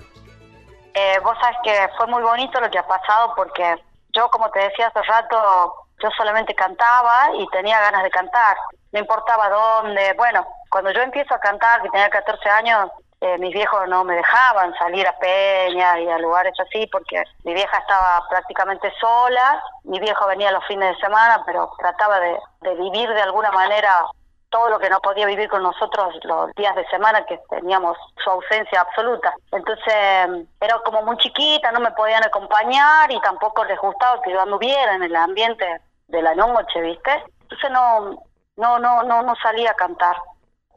Eh, 0.94 1.18
vos 1.24 1.36
sabes 1.42 1.58
que 1.64 1.74
fue 1.98 2.06
muy 2.06 2.22
bonito 2.22 2.62
lo 2.62 2.70
que 2.70 2.78
ha 2.78 2.86
pasado 2.86 3.34
porque 3.36 3.78
yo, 4.14 4.30
como 4.30 4.52
te 4.52 4.60
decía 4.60 4.92
hace 4.94 5.02
rato, 5.02 5.74
yo 6.04 6.10
solamente 6.16 6.54
cantaba 6.54 7.32
y 7.36 7.48
tenía 7.48 7.80
ganas 7.80 8.04
de 8.04 8.12
cantar. 8.12 8.56
No 8.92 9.00
importaba 9.00 9.50
dónde. 9.50 10.14
Bueno, 10.16 10.46
cuando 10.70 10.92
yo 10.92 11.02
empiezo 11.02 11.34
a 11.34 11.40
cantar, 11.40 11.82
que 11.82 11.90
tenía 11.90 12.12
14 12.12 12.48
años, 12.48 12.92
eh, 13.22 13.38
mis 13.38 13.54
viejos 13.54 13.88
no 13.90 14.04
me 14.06 14.16
dejaban 14.16 14.74
salir 14.76 15.06
a 15.06 15.18
Peña 15.20 16.00
y 16.00 16.08
a 16.08 16.18
lugares 16.20 16.54
así 16.60 16.88
porque 16.88 17.22
mi 17.44 17.54
vieja 17.54 17.78
estaba 17.78 18.24
prácticamente 18.30 18.92
sola. 19.00 19.62
Mi 19.84 20.00
viejo 20.00 20.26
venía 20.28 20.52
los 20.52 20.66
fines 20.66 20.96
de 20.96 21.02
semana, 21.02 21.44
pero 21.46 21.72
trataba 21.78 22.20
de, 22.20 22.38
de 22.62 22.76
vivir 22.76 23.10
de 23.10 23.22
alguna 23.22 23.52
manera 23.52 24.06
todo 24.50 24.70
lo 24.70 24.80
que 24.80 24.90
no 24.90 25.00
podía 25.00 25.26
vivir 25.26 25.50
con 25.50 25.64
nosotros 25.64 26.16
los 26.24 26.52
días 26.56 26.76
de 26.76 26.86
semana 26.88 27.26
que 27.26 27.40
teníamos 27.50 27.98
su 28.24 28.30
ausencia 28.30 28.82
absoluta. 28.82 29.34
Entonces 29.52 30.48
era 30.60 30.80
como 30.86 31.04
muy 31.04 31.18
chiquita, 31.18 31.72
no 31.72 31.80
me 31.80 31.92
podían 31.92 32.24
acompañar 32.24 33.12
y 33.12 33.20
tampoco 33.22 33.64
les 33.66 33.80
gustaba 33.80 34.22
que 34.22 34.32
yo 34.32 34.42
anduviera 34.42 34.96
en 34.96 35.04
el 35.04 35.16
ambiente 35.16 35.66
de 36.08 36.22
la 36.22 36.34
noche, 36.36 36.82
¿viste? 36.82 37.24
Entonces 37.42 37.72
no 37.72 38.24
no 38.58 38.80
no 38.80 39.04
no 39.04 39.22
no 39.24 39.36
salía 39.36 39.72
a 39.72 39.76
cantar. 39.76 40.16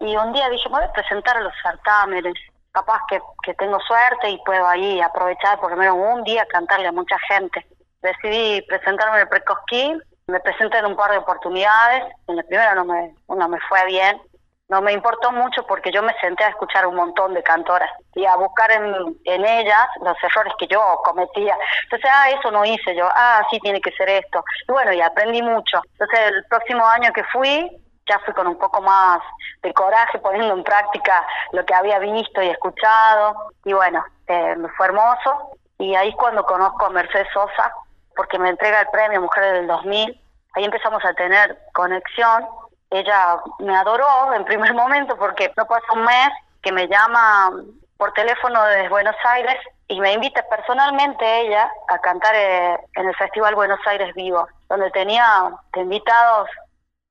Y 0.03 0.17
un 0.17 0.33
día 0.33 0.49
dije, 0.51 0.69
me 0.69 0.77
voy 0.77 0.85
a 0.85 0.93
presentar 0.93 1.37
a 1.37 1.41
los 1.41 1.55
certámenes, 1.63 2.35
capaz 2.73 3.01
que, 3.09 3.21
que 3.43 3.55
tengo 3.55 3.79
suerte 3.81 4.31
y 4.31 4.39
puedo 4.45 4.67
ahí 4.67 5.01
aprovechar 5.01 5.59
por 5.61 5.71
lo 5.71 5.77
menos 5.77 5.97
un 5.97 6.23
día 6.25 6.45
cantarle 6.47 6.89
a 6.89 6.93
mucha 6.93 7.17
gente. 7.29 7.67
Decidí 8.03 8.63
presentarme 8.63 9.17
en 9.17 9.23
el 9.23 9.29
Precosquín 9.29 10.03
me 10.27 10.41
presenté 10.41 10.79
en 10.79 10.87
un 10.87 10.97
par 10.97 11.11
de 11.11 11.19
oportunidades, 11.19 12.05
en 12.29 12.37
la 12.37 12.43
primera 12.45 12.75
no 12.75 12.85
me, 12.85 13.15
no 13.29 13.49
me 13.49 13.59
fue 13.69 13.85
bien, 13.87 14.21
no 14.69 14.81
me 14.81 14.93
importó 14.93 15.33
mucho 15.33 15.67
porque 15.67 15.93
yo 15.93 16.03
me 16.03 16.15
senté 16.21 16.45
a 16.45 16.49
escuchar 16.49 16.87
un 16.87 16.95
montón 16.95 17.35
de 17.35 17.43
cantoras 17.43 17.91
y 18.15 18.25
a 18.25 18.37
buscar 18.37 18.71
en, 18.71 18.95
en 19.25 19.45
ellas 19.45 19.87
los 20.01 20.17
errores 20.23 20.55
que 20.59 20.67
yo 20.67 20.81
cometía. 21.05 21.57
Entonces, 21.85 22.11
ah, 22.11 22.31
eso 22.31 22.51
no 22.51 22.65
hice 22.65 22.97
yo, 22.97 23.07
ah, 23.15 23.43
sí 23.51 23.59
tiene 23.61 23.81
que 23.81 23.93
ser 23.93 24.09
esto. 24.09 24.43
Y 24.69 24.73
bueno, 24.73 24.93
y 24.93 25.01
aprendí 25.03 25.43
mucho. 25.43 25.83
Entonces, 25.93 26.21
el 26.29 26.45
próximo 26.49 26.87
año 26.87 27.13
que 27.13 27.25
fui, 27.25 27.71
ya 28.09 28.19
fui 28.21 28.35
con 28.35 28.47
un 28.47 28.59
poco 28.59 28.81
más 28.81 29.21
de 29.63 29.73
coraje 29.73 30.19
poniendo 30.19 30.55
en 30.55 30.65
práctica 30.65 31.25
lo 31.53 31.65
que 31.65 31.75
había 31.75 31.99
visto 31.99 32.43
y 32.43 32.49
escuchado. 32.49 33.51
Y 33.65 33.73
bueno, 33.73 34.05
eh, 34.27 34.57
fue 34.77 34.87
hermoso. 34.87 35.57
Y 35.79 35.95
ahí 35.95 36.11
es 36.11 36.17
cuando 36.17 36.45
conozco 36.45 36.87
a 36.87 36.91
Mercedes 36.91 37.29
Sosa, 37.33 37.73
porque 38.17 38.39
me 38.39 38.51
entrega 38.51 38.81
el 38.81 38.89
premio 38.89 39.21
Mujeres 39.21 39.55
del 39.55 39.67
2000. 39.67 40.21
Ahí 40.55 40.65
empezamos 40.65 41.05
a 41.05 41.15
tener 41.15 41.59
conexión. 41.73 42.47
Ella 42.91 43.39
me 43.59 43.77
adoró 43.77 44.35
en 44.35 44.45
primer 44.45 44.75
momento 44.83 45.17
porque 45.17 45.53
no 45.57 45.67
pasa 45.67 45.87
un 45.93 46.05
mes 46.05 46.31
que 46.63 46.73
me 46.73 46.87
llama 46.87 47.51
por 47.97 48.13
teléfono 48.13 48.63
desde 48.65 48.89
Buenos 48.89 49.17
Aires 49.25 49.57
y 49.89 50.01
me 50.01 50.13
invita 50.13 50.43
personalmente 50.49 51.41
ella 51.43 51.71
a 51.89 51.99
cantar 51.99 52.35
eh, 52.35 52.79
en 52.97 53.09
el 53.09 53.15
Festival 53.17 53.55
Buenos 53.55 53.79
Aires 53.87 54.15
Vivo, 54.15 54.49
donde 54.69 54.91
tenía 54.91 55.51
invitados 55.77 56.49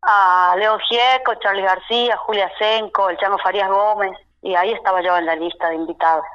a 0.02 0.56
Leo 0.58 0.78
Gieco, 0.80 1.36
Charlie 1.36 1.62
García, 1.62 2.18
Julia 2.18 2.52
Senco, 2.58 3.10
el 3.10 3.18
Chango 3.18 3.38
Farías 3.38 3.70
Gómez, 3.70 4.12
y 4.42 4.56
ahí 4.56 4.72
estaba 4.72 5.02
yo 5.02 5.16
en 5.18 5.26
la 5.26 5.36
lista 5.36 5.70
de 5.70 5.76
invitados. 5.76 6.26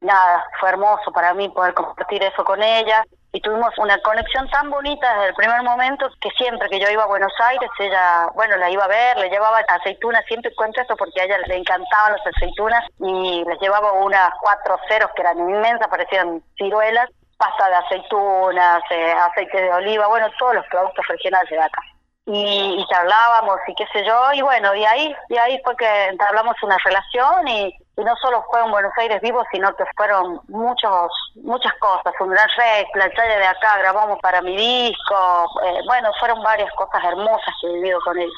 Nada, 0.00 0.44
fue 0.60 0.68
hermoso 0.68 1.10
para 1.12 1.32
mí 1.32 1.48
poder 1.48 1.72
compartir 1.72 2.22
eso 2.22 2.44
con 2.44 2.62
ella 2.62 3.02
y 3.32 3.40
tuvimos 3.40 3.76
una 3.78 3.98
conexión 4.02 4.48
tan 4.50 4.70
bonita 4.70 5.10
desde 5.14 5.28
el 5.28 5.34
primer 5.34 5.62
momento 5.62 6.08
que 6.20 6.30
siempre 6.30 6.68
que 6.68 6.78
yo 6.78 6.88
iba 6.90 7.04
a 7.04 7.08
Buenos 7.08 7.32
Aires, 7.40 7.68
ella, 7.78 8.28
bueno, 8.34 8.56
la 8.56 8.70
iba 8.70 8.84
a 8.84 8.88
ver, 8.88 9.16
le 9.16 9.30
llevaba 9.30 9.58
aceitunas, 9.58 10.24
siempre 10.26 10.54
cuento 10.54 10.80
esto 10.80 10.96
porque 10.96 11.20
a 11.20 11.24
ella 11.24 11.38
le 11.46 11.56
encantaban 11.56 12.12
las 12.12 12.26
aceitunas 12.26 12.84
y 13.00 13.42
les 13.46 13.58
llevaba 13.60 13.92
unas 13.92 14.30
cuatro 14.40 14.78
ceros 14.88 15.10
que 15.16 15.22
eran 15.22 15.38
inmensas, 15.38 15.88
parecían 15.88 16.42
ciruelas, 16.56 17.08
pasta 17.38 17.68
de 17.68 17.74
aceitunas, 17.76 18.82
eh, 18.90 19.12
aceite 19.12 19.62
de 19.62 19.72
oliva, 19.72 20.06
bueno, 20.08 20.28
todos 20.38 20.56
los 20.56 20.66
productos 20.66 21.06
regionales 21.08 21.50
de 21.50 21.58
acá 21.58 21.82
y, 22.26 22.80
y, 22.80 22.86
charlábamos 22.88 23.58
y 23.68 23.74
qué 23.74 23.86
sé 23.92 24.04
yo, 24.04 24.32
y 24.34 24.42
bueno, 24.42 24.74
y 24.74 24.84
ahí, 24.84 25.14
y 25.28 25.36
ahí 25.36 25.60
fue 25.64 25.76
que 25.76 26.06
entablamos 26.06 26.56
una 26.62 26.76
relación 26.84 27.48
y, 27.48 27.74
no 27.96 28.14
solo 28.16 28.44
fue 28.50 28.62
en 28.62 28.70
Buenos 28.70 28.92
Aires 28.98 29.22
vivo, 29.22 29.42
sino 29.50 29.74
que 29.74 29.84
fueron 29.96 30.40
muchos, 30.48 31.10
muchas 31.36 31.72
cosas, 31.78 32.12
un 32.20 32.28
gran 32.28 32.48
rec, 32.58 32.88
la 32.94 33.08
talla 33.10 33.38
de 33.38 33.46
acá 33.46 33.78
grabamos 33.78 34.18
para 34.20 34.42
mi 34.42 34.54
disco, 34.54 35.46
eh, 35.64 35.80
bueno, 35.86 36.10
fueron 36.20 36.42
varias 36.42 36.70
cosas 36.74 37.02
hermosas 37.04 37.54
que 37.60 37.68
he 37.68 37.72
vivido 37.74 37.98
con 38.04 38.18
él. 38.18 38.30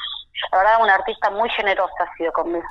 La 0.52 0.58
verdad, 0.58 0.82
una 0.82 0.94
artista 0.94 1.30
muy 1.30 1.50
generosa 1.50 1.92
ha 1.98 2.16
sido 2.16 2.32
conmigo. 2.32 2.66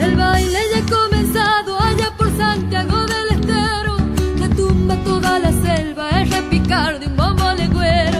El 0.00 0.16
baile 0.16 0.58
ya 0.74 0.78
ha 0.78 0.98
comenzado 0.98 1.78
allá 1.78 2.10
Santiago 2.40 2.96
del 3.04 3.38
Estero, 3.38 3.96
que 4.38 4.48
tumba 4.56 4.96
toda 5.04 5.38
la 5.40 5.52
selva, 5.52 6.08
es 6.22 6.30
repicar 6.30 6.98
de 6.98 7.06
un 7.06 7.14
bombo 7.14 7.52
legüero. 7.52 8.19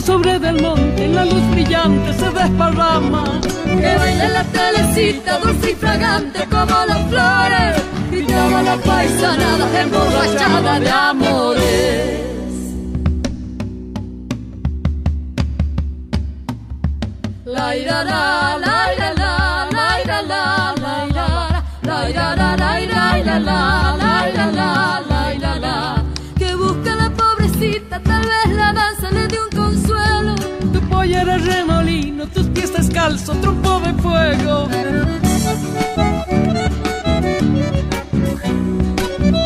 Sobre 0.00 0.36
del 0.40 0.60
monte, 0.60 1.06
la 1.06 1.24
luz 1.24 1.48
brillante 1.52 2.12
se 2.14 2.28
desparrama. 2.30 3.40
Que 3.64 3.96
baile 3.96 4.28
la 4.30 4.42
telecita, 4.44 5.38
dulce 5.38 5.70
y 5.70 5.74
fragante 5.74 6.44
como 6.50 6.74
las 6.86 7.08
flores. 7.08 7.82
Gritaba 8.10 8.62
la 8.62 8.76
paisanada 8.78 9.80
emborrachada 9.80 10.80
de 10.80 10.90
amores. 10.90 12.21
Descalzos, 33.02 33.40
trompo 33.40 33.80
de 33.80 33.92
fuego. 33.94 34.68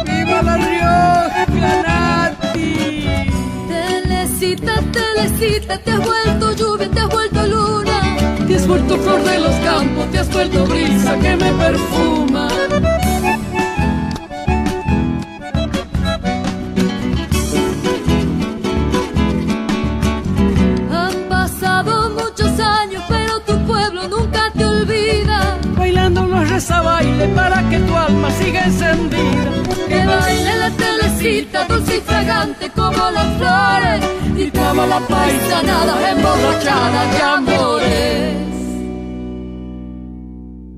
¡Viva 0.05 0.43
la 0.43 0.57
Rioja, 0.57 1.83
Nati! 1.87 3.31
Telecita, 3.69 4.83
telecita, 4.93 5.79
te 5.79 5.91
has 5.91 6.05
vuelto 6.05 6.53
lluvia, 6.53 6.91
te 6.91 7.01
has 7.01 7.09
vuelto 7.09 7.47
luna. 7.47 8.17
Te 8.47 8.55
has 8.57 8.67
vuelto 8.67 8.99
flor 8.99 9.25
de 9.25 9.39
los 9.39 9.55
campos, 9.57 10.11
te 10.11 10.19
has 10.19 10.31
vuelto 10.31 10.67
brisa 10.67 11.19
que 11.19 11.37
me 11.37 11.53
perfuma. 11.53 12.66
Reza 26.57 26.81
baile 26.81 27.29
para 27.35 27.69
que 27.69 27.79
tu 27.81 27.95
alma 27.95 28.31
siga 28.31 28.65
encendida. 28.65 29.53
Que 29.89 30.07
baile 30.07 30.57
la 30.57 30.71
telecita, 30.71 31.67
dulce 31.67 31.99
y 31.99 32.01
fragante 32.01 32.71
como 32.71 33.11
las 33.11 33.37
flores. 33.37 34.01
Y 34.39 34.51
clama 34.51 34.87
la 34.87 35.01
paisanada 35.01 36.13
emborrachada 36.13 37.13
de 37.13 37.23
amores. 37.23 38.37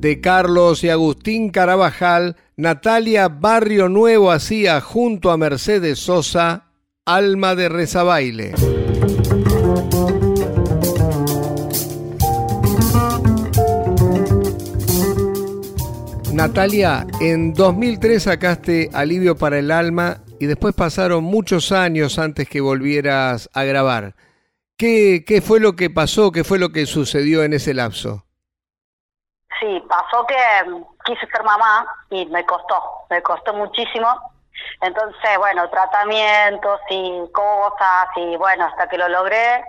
De 0.01 0.21
Carlos 0.21 0.83
y 0.83 0.89
Agustín 0.89 1.51
Carabajal, 1.51 2.35
Natalia 2.57 3.29
Barrio 3.29 3.89
Nuevo 3.89 4.33
hacía 4.33 4.81
junto 4.81 5.31
a 5.31 5.37
Mercedes 5.37 6.01
Sosa 6.01 6.73
Alma 7.07 7.55
de 7.55 7.69
Rezabaile. 7.69 8.78
Natalia, 16.39 17.05
en 17.21 17.53
2003 17.53 18.23
sacaste 18.23 18.91
Alivio 18.95 19.37
para 19.37 19.59
el 19.59 19.73
Alma 19.73 20.19
y 20.39 20.47
después 20.47 20.73
pasaron 20.73 21.25
muchos 21.25 21.73
años 21.73 22.17
antes 22.17 22.49
que 22.49 22.61
volvieras 22.61 23.51
a 23.55 23.65
grabar. 23.65 24.15
¿Qué, 24.77 25.25
qué 25.27 25.41
fue 25.41 25.59
lo 25.59 25.73
que 25.73 25.91
pasó? 25.91 26.31
¿Qué 26.31 26.45
fue 26.45 26.61
lo 26.61 26.69
que 26.69 26.87
sucedió 26.87 27.43
en 27.43 27.55
ese 27.55 27.75
lapso? 27.75 28.25
Sí, 29.59 29.83
pasó 29.89 30.25
que 30.29 30.71
mm, 30.71 30.85
quise 31.05 31.27
ser 31.27 31.43
mamá 31.43 31.85
y 32.11 32.25
me 32.27 32.47
costó, 32.47 32.81
me 33.11 33.21
costó 33.21 33.53
muchísimo. 33.55 34.07
Entonces, 34.81 35.39
bueno, 35.39 35.69
tratamientos 35.71 36.81
y 36.89 37.21
cosas 37.33 38.07
y 38.15 38.37
bueno, 38.37 38.67
hasta 38.67 38.89
que 38.89 38.97
lo 38.97 39.09
logré, 39.09 39.65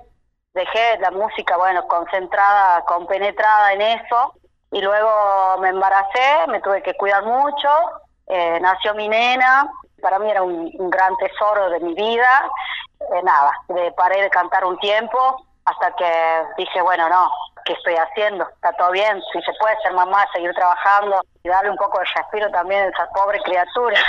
dejé 0.53 0.99
la 0.99 1.09
música, 1.09 1.57
bueno, 1.57 1.87
concentrada, 1.87 2.85
compenetrada 2.85 3.73
en 3.73 3.81
eso 3.81 4.38
y 4.71 4.81
luego 4.81 5.57
me 5.59 5.69
embaracé, 5.69 6.47
me 6.47 6.61
tuve 6.61 6.81
que 6.83 6.93
cuidar 6.95 7.23
mucho, 7.23 7.69
eh, 8.27 8.59
nació 8.61 8.93
mi 8.93 9.07
nena, 9.07 9.69
para 10.01 10.19
mí 10.19 10.29
era 10.29 10.43
un, 10.43 10.71
gran 10.89 11.15
tesoro 11.17 11.69
de 11.69 11.79
mi 11.79 11.93
vida, 11.93 12.49
eh, 12.99 13.21
nada, 13.23 13.51
de 13.67 13.91
paré 13.93 14.21
de 14.21 14.29
cantar 14.29 14.65
un 14.65 14.77
tiempo 14.79 15.45
hasta 15.65 15.95
que 15.95 16.43
dije, 16.57 16.81
bueno, 16.81 17.09
no, 17.09 17.31
¿qué 17.65 17.73
estoy 17.73 17.95
haciendo? 17.95 18.47
Está 18.49 18.71
todo 18.73 18.91
bien, 18.91 19.21
si 19.31 19.41
se 19.41 19.53
puede 19.59 19.75
ser 19.81 19.93
mamá, 19.93 20.25
seguir 20.33 20.53
trabajando 20.53 21.21
y 21.43 21.49
darle 21.49 21.71
un 21.71 21.77
poco 21.77 21.99
de 21.99 22.05
respiro 22.15 22.49
también 22.51 22.83
a 22.83 22.87
esa 22.87 23.09
pobre 23.09 23.39
criatura. 23.41 23.99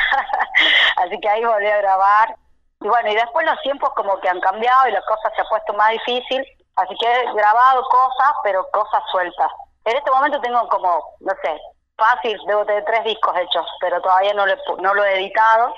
Así 0.96 1.18
que 1.20 1.28
ahí 1.28 1.44
volví 1.44 1.66
a 1.66 1.78
grabar. 1.78 2.34
Y 2.80 2.88
bueno, 2.88 3.11
y 3.11 3.14
después 3.14 3.44
los 3.44 3.61
tiempos 3.61 3.90
como 3.94 4.18
que 4.20 4.28
han 4.28 4.40
cambiado 4.40 4.88
y 4.88 4.92
la 4.92 5.02
cosa 5.02 5.30
se 5.34 5.42
ha 5.42 5.44
puesto 5.44 5.74
más 5.74 5.90
difícil, 5.90 6.42
así 6.76 6.94
que 6.98 7.06
he 7.06 7.32
grabado 7.34 7.82
cosas, 7.90 8.32
pero 8.42 8.66
cosas 8.72 9.02
sueltas. 9.12 9.52
En 9.84 9.96
este 9.96 10.10
momento 10.10 10.40
tengo 10.40 10.68
como, 10.68 11.02
no 11.20 11.32
sé, 11.42 11.58
fácil, 11.96 12.38
debo 12.46 12.64
tener 12.64 12.84
tres 12.84 13.04
discos 13.04 13.36
hechos, 13.36 13.66
pero 13.80 14.00
todavía 14.00 14.34
no 14.34 14.46
lo, 14.46 14.52
he, 14.52 14.58
no 14.80 14.94
lo 14.94 15.04
he 15.04 15.14
editado. 15.14 15.74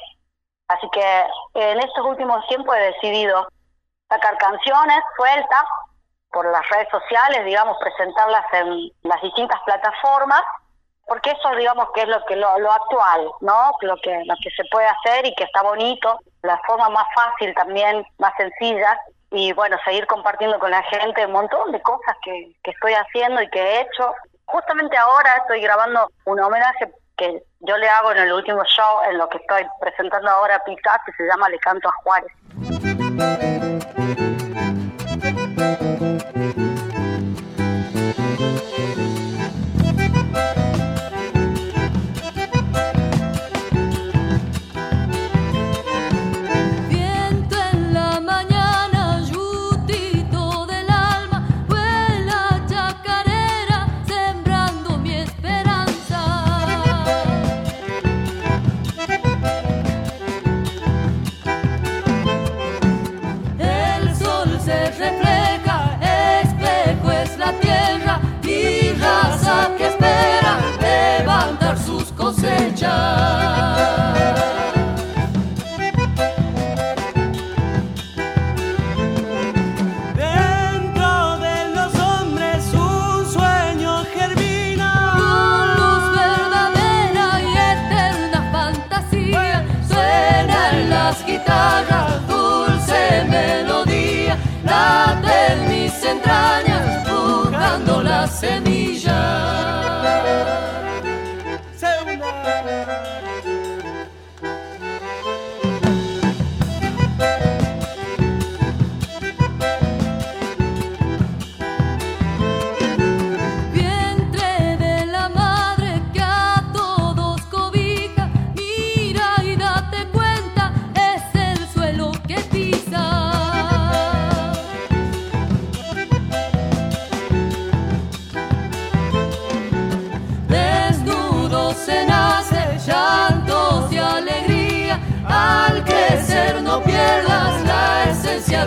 Así 0.69 0.89
que 0.91 1.27
en 1.55 1.81
estos 1.81 2.05
últimos 2.05 2.47
tiempos 2.47 2.75
he 2.77 2.93
decidido 2.93 3.47
sacar 4.09 4.37
canciones 4.39 5.01
sueltas 5.17 5.65
por 6.31 6.51
las 6.51 6.67
redes 6.71 6.89
sociales, 6.91 7.45
digamos, 7.45 7.77
presentarlas 7.79 8.45
en 8.53 8.91
las 9.03 9.21
distintas 9.21 9.61
plataformas, 9.65 10.41
porque 11.07 11.31
eso, 11.31 11.51
digamos, 11.57 11.89
que 11.95 12.03
es 12.03 12.09
lo 12.09 12.25
que 12.25 12.37
lo, 12.37 12.59
lo 12.59 12.73
actual, 12.73 13.31
¿no? 13.41 13.73
Lo 13.83 13.97
que 13.97 14.25
lo 14.25 14.35
que 14.43 14.51
se 14.51 14.65
puede 14.71 14.87
hacer 14.87 15.27
y 15.27 15.35
que 15.35 15.45
está 15.45 15.63
bonito, 15.63 16.19
la 16.43 16.59
forma 16.67 16.89
más 16.89 17.07
fácil 17.15 17.55
también, 17.55 18.05
más 18.19 18.33
sencilla, 18.37 18.99
y 19.33 19.53
bueno, 19.55 19.77
seguir 19.85 20.07
compartiendo 20.07 20.59
con 20.59 20.71
la 20.71 20.83
gente 20.85 21.27
un 21.27 21.33
montón 21.33 21.73
de 21.73 21.81
cosas 21.81 22.17
que, 22.23 22.53
que 22.63 22.71
estoy 22.71 22.93
haciendo 22.93 23.41
y 23.43 23.49
que 23.49 23.61
he 23.61 23.81
hecho. 23.81 24.15
Justamente 24.45 24.97
ahora 24.97 25.37
estoy 25.39 25.63
grabando 25.63 26.09
un 26.27 26.39
homenaje 26.41 26.93
que 27.17 27.43
yo 27.61 27.77
le 27.79 27.89
hago 27.89 28.13
en 28.13 28.19
el 28.19 28.33
último 28.33 28.63
show, 28.65 29.01
en 29.09 29.17
lo 29.17 29.29
que 29.29 29.39
estoy 29.39 29.67
presentando 29.81 30.31
ahora 30.31 30.57
a 30.57 30.65
Picard, 30.65 31.01
que 31.07 31.13
se 31.13 31.25
llama 31.25 31.49
Le 31.49 31.59
Canto 31.59 31.89
a 31.89 31.93
Juárez. 32.03 32.33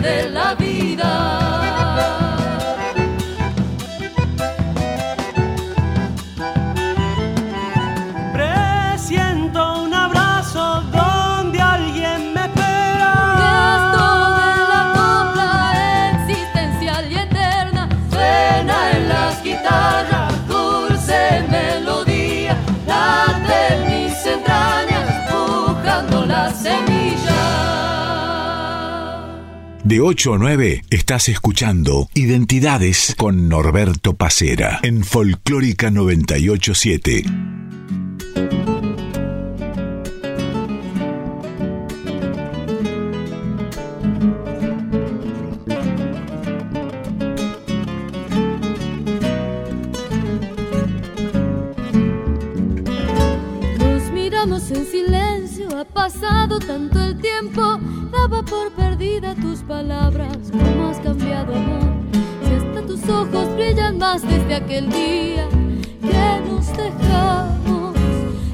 de 0.00 0.28
la 0.30 0.54
vida. 0.54 1.45
De 29.96 30.02
8 30.02 30.34
a 30.34 30.38
9 30.38 30.82
estás 30.90 31.30
escuchando 31.30 32.10
Identidades 32.12 33.14
con 33.16 33.48
Norberto 33.48 34.12
Pacera 34.12 34.78
en 34.82 35.02
Folclórica 35.02 35.90
987. 35.90 37.55
Aquel 64.56 64.88
día 64.88 65.46
que 66.00 66.48
nos 66.48 66.66
dejamos. 66.68 67.94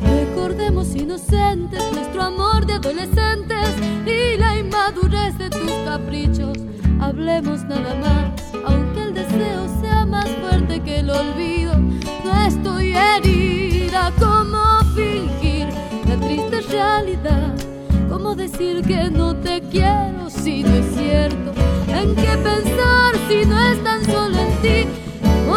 Recordemos 0.04 0.96
inocentes 0.96 1.80
nuestro 1.92 2.22
amor 2.22 2.66
de 2.66 2.74
adolescentes 2.74 3.68
y 4.04 4.36
la 4.36 4.58
inmadurez 4.58 5.38
de 5.38 5.48
tus 5.48 5.70
caprichos. 5.84 6.58
Hablemos 7.00 7.62
nada 7.64 7.94
más, 7.94 8.42
aunque 8.66 9.02
el 9.02 9.14
deseo 9.14 9.68
sea 9.80 10.04
más 10.04 10.28
fuerte 10.40 10.80
que 10.80 10.98
el 11.00 11.10
olvido. 11.10 11.78
No 12.24 12.46
estoy 12.46 12.94
herida, 12.94 14.12
¿cómo 14.18 14.60
fingir 14.96 15.68
la 16.08 16.16
triste 16.16 16.62
realidad? 16.62 17.54
¿Cómo 18.08 18.34
decir 18.34 18.82
que 18.82 19.08
no 19.08 19.36
te 19.36 19.60
quiero 19.70 20.28
si 20.28 20.64
no 20.64 20.74
es 20.74 20.96
cierto? 20.96 21.52
¿En 21.86 22.16
qué 22.16 22.36
pensar 22.42 23.14
si 23.28 23.46
no 23.46 23.56
es 23.68 23.84
tan 23.84 24.04
solo 24.04 24.36
en 24.36 24.62
ti? 24.62 25.01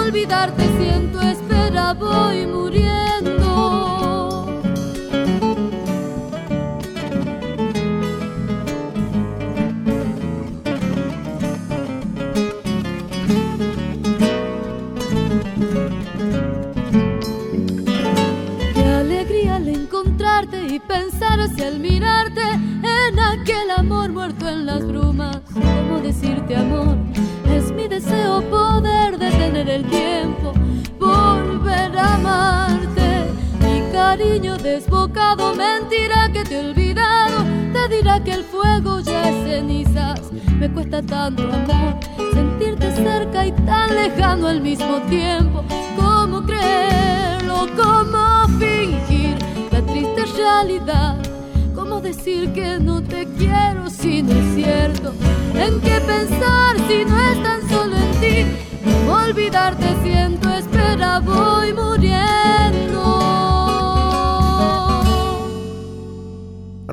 Olvidarte 0.06 0.64
siento, 0.78 1.20
espera, 1.20 1.96
voy 1.96 2.46
muriendo. 2.46 3.15
Desbocado 34.76 35.56
mentirá 35.56 36.30
que 36.34 36.44
te 36.44 36.56
he 36.56 36.60
olvidado, 36.60 37.46
te 37.72 37.96
dirá 37.96 38.22
que 38.22 38.34
el 38.34 38.44
fuego 38.44 39.00
ya 39.00 39.30
es 39.30 39.50
cenizas. 39.50 40.20
Me 40.60 40.70
cuesta 40.70 41.02
tanto 41.02 41.44
amor 41.44 41.98
sentirte 42.34 42.92
cerca 42.94 43.46
y 43.46 43.54
tan 43.54 43.96
lejano 43.96 44.48
al 44.48 44.60
mismo 44.60 44.98
tiempo. 45.04 45.64
¿Cómo 45.96 46.46
creerlo? 46.46 47.68
¿Cómo 47.82 48.50
fingir 48.60 49.38
la 49.72 49.82
triste 49.82 50.26
realidad? 50.38 51.16
¿Cómo 51.74 52.02
decir 52.02 52.52
que 52.52 52.78
no 52.78 53.02
te 53.02 53.26
quiero 53.38 53.90
si 53.90 54.24
no 54.24 54.34
es 54.34 54.56
cierto? 54.56 55.14
¿En 55.54 55.80
qué 55.80 56.02
pensar 56.02 56.76
si 56.90 57.06
no 57.06 57.18
es 57.30 57.42
tan 57.42 57.62
solo 57.70 57.96
en 57.96 58.12
ti? 58.20 58.36
¿Cómo 58.84 59.14
olvidarte 59.20 59.88
siento, 60.04 60.50
espera, 60.50 61.22
voy 61.22 61.72
muriendo. 61.72 63.25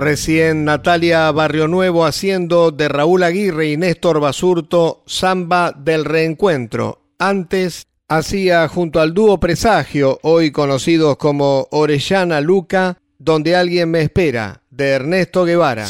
Recién 0.03 0.65
Natalia 0.65 1.31
Barrio 1.31 1.69
Nuevo 1.69 2.05
haciendo 2.05 2.73
de 2.73 2.89
Raúl 2.89 3.23
Aguirre 3.23 3.71
y 3.71 3.77
Néstor 3.77 4.19
Basurto 4.19 5.05
Samba 5.07 5.71
del 5.71 6.05
Reencuentro. 6.05 7.05
Antes 7.21 7.87
hacía 8.09 8.67
junto 8.67 8.99
al 8.99 9.15
dúo 9.15 9.39
Presagio, 9.39 10.19
hoy 10.25 10.51
conocidos 10.51 11.17
como 11.19 11.69
Orellana 11.71 12.41
Luca, 12.41 12.99
Donde 13.17 13.55
alguien 13.55 13.93
me 13.93 14.01
espera, 14.01 14.65
de 14.71 14.89
Ernesto 14.89 15.45
Guevara. 15.45 15.87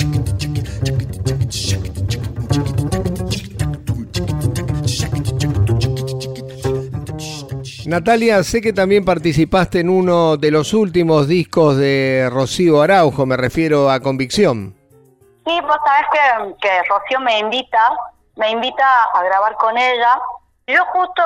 Natalia, 7.87 8.43
sé 8.43 8.61
que 8.61 8.73
también 8.73 9.05
participaste 9.05 9.81
en 9.81 9.89
uno 9.89 10.37
de 10.37 10.51
los 10.51 10.73
últimos 10.73 11.27
discos 11.27 11.77
de 11.77 12.29
Rocío 12.31 12.83
Araujo, 12.83 13.27
me 13.27 13.37
refiero 13.37 13.91
a 13.91 14.01
Convicción. 14.01 14.75
Sí, 15.45 15.61
vos 15.63 15.77
sabés 15.85 16.07
que, 16.13 16.55
que 16.69 16.83
Rocío 16.89 17.21
me 17.21 17.39
invita, 17.39 17.81
me 18.37 18.51
invita 18.51 18.85
a 19.13 19.23
grabar 19.25 19.55
con 19.57 19.77
ella. 19.77 20.19
Yo 20.67 20.85
justo 20.87 21.23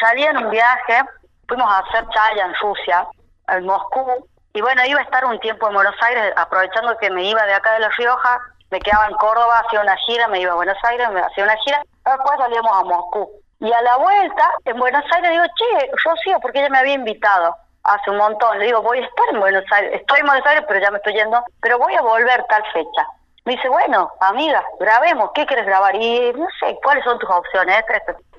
salí 0.00 0.24
en 0.24 0.36
un 0.38 0.50
viaje, 0.50 1.02
fuimos 1.46 1.70
a 1.70 1.78
hacer 1.78 2.04
chaya 2.08 2.46
en 2.46 2.54
Rusia, 2.60 3.06
en 3.48 3.64
Moscú, 3.64 4.04
y 4.52 4.60
bueno, 4.60 4.84
iba 4.84 4.98
a 4.98 5.04
estar 5.04 5.24
un 5.24 5.38
tiempo 5.38 5.68
en 5.68 5.74
Buenos 5.74 5.94
Aires, 6.02 6.32
aprovechando 6.36 6.96
que 6.98 7.10
me 7.10 7.24
iba 7.24 7.44
de 7.46 7.54
acá 7.54 7.74
de 7.74 7.80
La 7.80 7.90
Rioja, 7.96 8.40
me 8.70 8.80
quedaba 8.80 9.06
en 9.06 9.14
Córdoba, 9.14 9.62
hacía 9.64 9.80
una 9.80 9.96
gira, 9.98 10.26
me 10.28 10.40
iba 10.40 10.52
a 10.52 10.56
Buenos 10.56 10.78
Aires, 10.82 11.08
me 11.12 11.20
hacía 11.20 11.44
una 11.44 11.56
gira, 11.58 11.82
después 12.04 12.38
salíamos 12.38 12.72
a 12.72 12.84
Moscú. 12.84 13.30
Y 13.60 13.70
a 13.70 13.82
la 13.82 13.96
vuelta, 13.98 14.50
en 14.64 14.78
Buenos 14.78 15.04
Aires, 15.14 15.30
digo, 15.30 15.44
che, 15.54 15.90
Rocío, 16.04 16.40
porque 16.40 16.60
ella 16.60 16.70
me 16.70 16.78
había 16.78 16.94
invitado 16.94 17.54
hace 17.84 18.10
un 18.10 18.16
montón. 18.16 18.58
Le 18.58 18.66
digo, 18.66 18.80
voy 18.82 18.98
a 18.98 19.04
estar 19.04 19.28
en 19.32 19.40
Buenos 19.40 19.64
Aires, 19.70 20.00
estoy 20.00 20.20
en 20.20 20.26
Buenos 20.26 20.46
Aires, 20.46 20.64
pero 20.66 20.80
ya 20.80 20.90
me 20.90 20.96
estoy 20.96 21.12
yendo, 21.12 21.42
pero 21.60 21.78
voy 21.78 21.94
a 21.94 22.00
volver 22.00 22.44
tal 22.48 22.62
fecha. 22.72 23.06
Me 23.44 23.56
dice, 23.56 23.68
bueno, 23.68 24.10
amiga, 24.20 24.64
grabemos, 24.78 25.30
¿qué 25.34 25.44
quieres 25.46 25.66
grabar? 25.66 25.94
Y 25.94 26.32
no 26.34 26.46
sé, 26.58 26.78
¿cuáles 26.82 27.04
son 27.04 27.18
tus 27.18 27.28
opciones? 27.30 27.84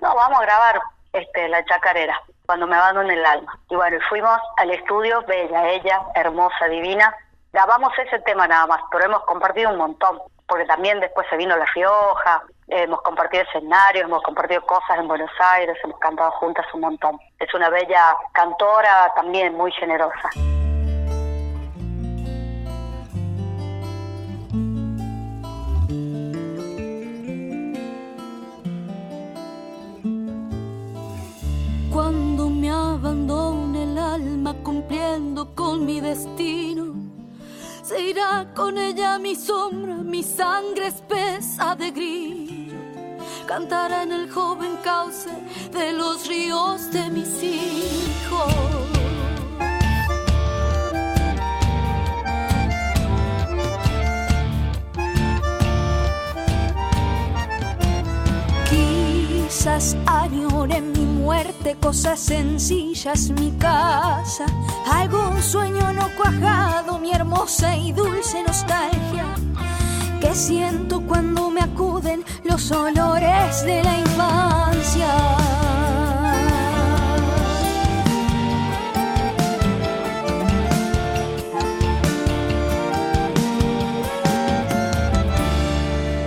No, 0.01 0.15
vamos 0.15 0.39
a 0.39 0.43
grabar 0.43 0.81
este 1.13 1.47
la 1.49 1.63
chacarera, 1.65 2.19
cuando 2.45 2.65
me 2.65 2.75
abandone 2.75 3.13
el 3.13 3.25
alma. 3.25 3.59
Y 3.69 3.75
bueno, 3.75 3.97
fuimos 4.09 4.39
al 4.57 4.71
estudio, 4.71 5.23
bella 5.27 5.69
ella, 5.69 6.01
hermosa, 6.15 6.65
divina. 6.65 7.15
Grabamos 7.53 7.91
ese 7.99 8.19
tema 8.19 8.47
nada 8.47 8.65
más, 8.67 8.81
pero 8.91 9.05
hemos 9.05 9.23
compartido 9.25 9.71
un 9.71 9.77
montón, 9.77 10.19
porque 10.51 10.65
también 10.65 10.99
después 10.99 11.25
se 11.29 11.37
vino 11.37 11.55
La 11.55 11.63
Rioja, 11.63 12.43
hemos 12.67 13.01
compartido 13.03 13.43
escenarios, 13.43 14.03
hemos 14.03 14.21
compartido 14.21 14.61
cosas 14.65 14.99
en 14.99 15.07
Buenos 15.07 15.31
Aires, 15.39 15.77
hemos 15.81 15.97
cantado 15.99 16.29
juntas 16.31 16.65
un 16.73 16.81
montón. 16.81 17.17
Es 17.39 17.53
una 17.53 17.69
bella 17.69 18.17
cantora, 18.33 19.13
también 19.15 19.55
muy 19.55 19.71
generosa. 19.71 20.29
Cuando 31.93 32.49
me 32.49 32.69
abandone 32.69 33.83
el 33.83 33.97
alma 33.97 34.53
cumpliendo 34.65 35.55
con 35.55 35.85
mi 35.85 36.01
destino, 36.01 37.00
se 37.91 38.01
irá 38.01 38.47
con 38.55 38.77
ella 38.77 39.19
mi 39.19 39.35
sombra, 39.35 39.95
mi 39.95 40.23
sangre 40.23 40.87
espesa 40.87 41.75
de 41.75 41.91
grillo. 41.91 42.77
Cantará 43.45 44.03
en 44.03 44.13
el 44.13 44.31
joven 44.31 44.77
cauce 44.81 45.29
de 45.73 45.91
los 45.91 46.25
ríos 46.25 46.89
de 46.91 47.09
mis 47.09 47.43
hijos. 47.43 48.53
Quizás 58.69 59.97
añore 60.05 60.79
mi 60.79 61.05
muerte, 61.05 61.75
cosas 61.81 62.19
sencillas, 62.21 63.29
mi 63.31 63.51
casa, 63.57 64.45
algún 64.89 65.41
sueño 65.43 65.91
no 65.91 66.09
cuajado, 66.15 66.60
hermosa 67.31 67.77
y 67.77 67.93
dulce 67.93 68.43
nostalgia, 68.43 69.25
que 70.19 70.35
siento 70.35 71.01
cuando 71.01 71.49
me 71.49 71.61
acuden 71.61 72.23
los 72.43 72.71
olores 72.71 73.63
de 73.63 73.81
la 73.83 73.97
infancia. 73.97 75.07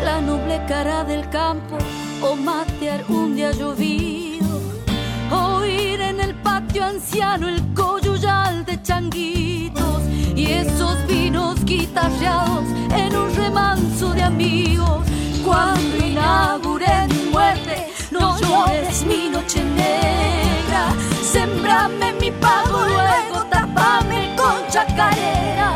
La 0.05 0.20
noble 0.22 0.61
cara 0.66 1.05
del 1.05 1.28
campo 1.28 1.76
o 2.22 2.34
matear 2.34 3.05
un 3.11 3.36
día 3.36 3.52
llovido, 3.52 4.59
oír 5.30 6.00
en 6.00 6.20
el 6.20 6.34
patio 6.36 6.82
anciano 6.82 7.46
el 7.46 7.61
coyuyal 7.74 8.64
de 8.64 8.80
changuitos 8.82 9.53
vinos 11.35 11.64
guitarreados 11.64 12.64
en 12.97 13.16
un 13.16 13.35
remanso 13.35 14.14
de 14.14 14.22
amigos. 14.22 15.05
Cuando 15.45 15.97
inaugure 15.97 17.09
mi 17.09 17.30
muerte, 17.32 17.89
no 18.12 18.39
llores 18.41 19.05
mi 19.05 19.28
noche 19.30 19.64
negra. 19.64 20.95
Sembrame 21.22 22.12
mi 22.20 22.30
pago, 22.30 22.78
luego 22.87 23.45
tapame 23.51 24.37
con 24.37 24.57
chacarera. 24.70 25.74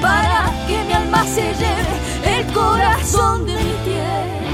Para 0.00 0.52
que 0.68 0.84
mi 0.86 0.92
alma 0.92 1.24
se 1.24 1.52
lleve 1.60 2.38
el 2.38 2.52
corazón 2.52 3.46
de 3.46 3.54
mi 3.54 3.74
tierra. 3.84 4.49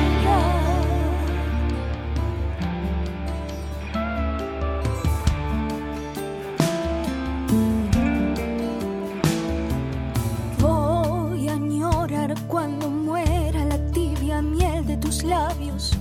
Labios, 15.26 15.92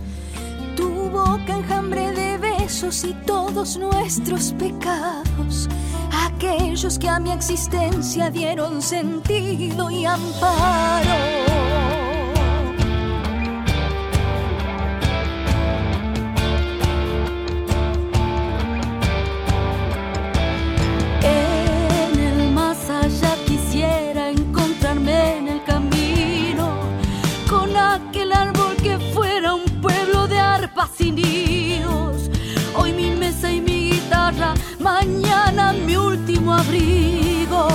tu 0.75 1.09
boca 1.09 1.57
enjambre 1.57 2.11
de 2.11 2.37
besos 2.37 3.03
y 3.03 3.13
todos 3.25 3.77
nuestros 3.77 4.53
pecados, 4.53 5.67
aquellos 6.25 6.97
que 6.99 7.09
a 7.09 7.19
mi 7.19 7.31
existencia 7.31 8.29
dieron 8.29 8.81
sentido 8.81 9.91
y 9.91 10.05
amparo. 10.05 11.74
Mañana 34.79 35.73
mi 35.73 35.95
último 35.95 36.53
abrigo. 36.53 37.67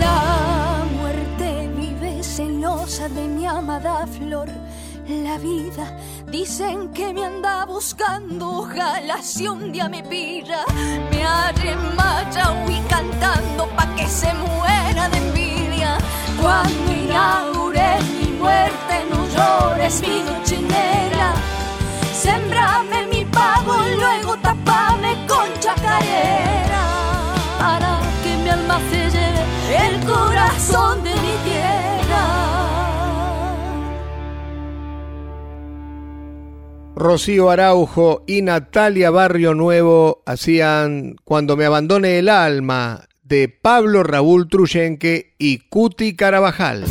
La 0.00 0.84
muerte 0.98 1.68
vive 1.76 2.22
celosa 2.22 3.08
de 3.08 3.28
mi 3.28 3.46
amada 3.46 4.06
flor. 4.06 4.48
La 5.08 5.38
vida 5.38 5.96
dicen 6.30 6.88
que 6.92 7.12
me 7.12 7.24
anda 7.24 7.64
buscando. 7.64 8.62
Ojalá 8.62 9.22
si 9.22 9.46
un 9.46 9.72
día 9.72 9.88
me 9.88 10.02
pilla, 10.02 10.64
me 11.10 11.22
arremaya 11.24 12.46
y 12.68 12.80
cantando 12.88 13.68
pa' 13.76 13.94
que 13.94 14.06
se 14.08 14.32
muera 14.34 15.08
de 15.08 15.18
envidia. 15.18 15.98
Cuando 16.40 16.92
inaugure 16.92 17.98
mi 18.20 18.32
muerte, 18.38 18.94
no 19.10 19.26
llores 19.34 20.00
mi 20.02 20.22
noche 20.22 20.58
negra. 20.60 21.34
Sembrame 22.12 23.06
mi 23.12 23.24
pago, 23.26 23.76
luego 23.98 24.36
tapame 24.42 25.16
con 25.26 25.48
chacarera. 25.60 26.84
Para 27.58 28.00
que 28.22 28.36
mi 28.42 28.48
alma 28.48 28.78
se 28.90 29.10
lleve 29.10 29.86
el 29.86 30.04
corazón 30.04 31.02
de 31.04 31.10
mi 31.10 31.34
tierra. 31.44 31.86
Rocío 36.96 37.50
Araujo 37.50 38.22
y 38.26 38.40
Natalia 38.40 39.10
Barrio 39.10 39.54
Nuevo 39.54 40.22
hacían 40.24 41.16
Cuando 41.24 41.54
me 41.56 41.66
abandone 41.66 42.18
el 42.18 42.30
alma 42.30 43.06
de 43.28 43.48
Pablo 43.48 44.04
Raúl 44.04 44.48
Truyenque 44.48 45.34
y 45.36 45.68
Cuti 45.68 46.14
Carabajal. 46.14 46.84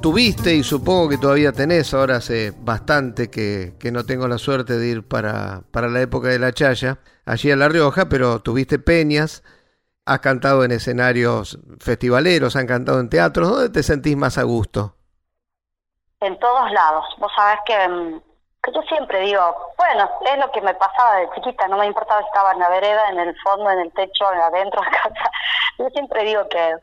Tuviste 0.00 0.54
y 0.54 0.62
supongo 0.62 1.10
que 1.10 1.18
todavía 1.18 1.52
tenés, 1.52 1.92
ahora 1.92 2.16
hace 2.16 2.52
bastante 2.58 3.28
que, 3.28 3.74
que 3.78 3.92
no 3.92 4.06
tengo 4.06 4.28
la 4.28 4.38
suerte 4.38 4.78
de 4.78 4.86
ir 4.86 5.06
para, 5.06 5.62
para 5.72 5.88
la 5.88 6.00
época 6.00 6.28
de 6.28 6.38
la 6.38 6.52
Chaya, 6.52 6.98
allí 7.26 7.50
a 7.50 7.56
La 7.56 7.68
Rioja, 7.68 8.08
pero 8.08 8.38
tuviste 8.40 8.78
peñas, 8.78 9.42
has 10.06 10.20
cantado 10.20 10.64
en 10.64 10.70
escenarios 10.70 11.58
festivaleros, 11.80 12.56
han 12.56 12.66
cantado 12.66 13.00
en 13.00 13.10
teatros, 13.10 13.50
¿dónde 13.50 13.68
te 13.68 13.82
sentís 13.82 14.16
más 14.16 14.38
a 14.38 14.44
gusto? 14.44 14.94
En 16.20 16.38
todos 16.38 16.72
lados. 16.72 17.04
Vos 17.18 17.30
sabés 17.36 17.58
que, 17.66 17.88
mm, 17.88 18.20
que 18.66 18.72
yo 18.72 18.82
siempre 18.82 19.20
digo, 19.20 19.72
bueno, 19.78 20.10
es 20.20 20.38
lo 20.38 20.50
que 20.50 20.60
me 20.60 20.74
pasaba 20.74 21.16
de 21.16 21.30
chiquita, 21.30 21.68
no 21.68 21.78
me 21.78 21.86
importaba 21.86 22.20
si 22.20 22.26
estaba 22.26 22.52
en 22.52 22.58
la 22.58 22.68
vereda, 22.68 23.08
en 23.10 23.20
el 23.20 23.36
fondo, 23.40 23.70
en 23.70 23.78
el 23.80 23.92
techo, 23.92 24.32
en 24.32 24.40
adentro 24.40 24.82
de 24.84 24.90
casa. 24.90 25.30
Yo 25.78 25.88
siempre 25.90 26.24
digo 26.24 26.48
que, 26.48 26.74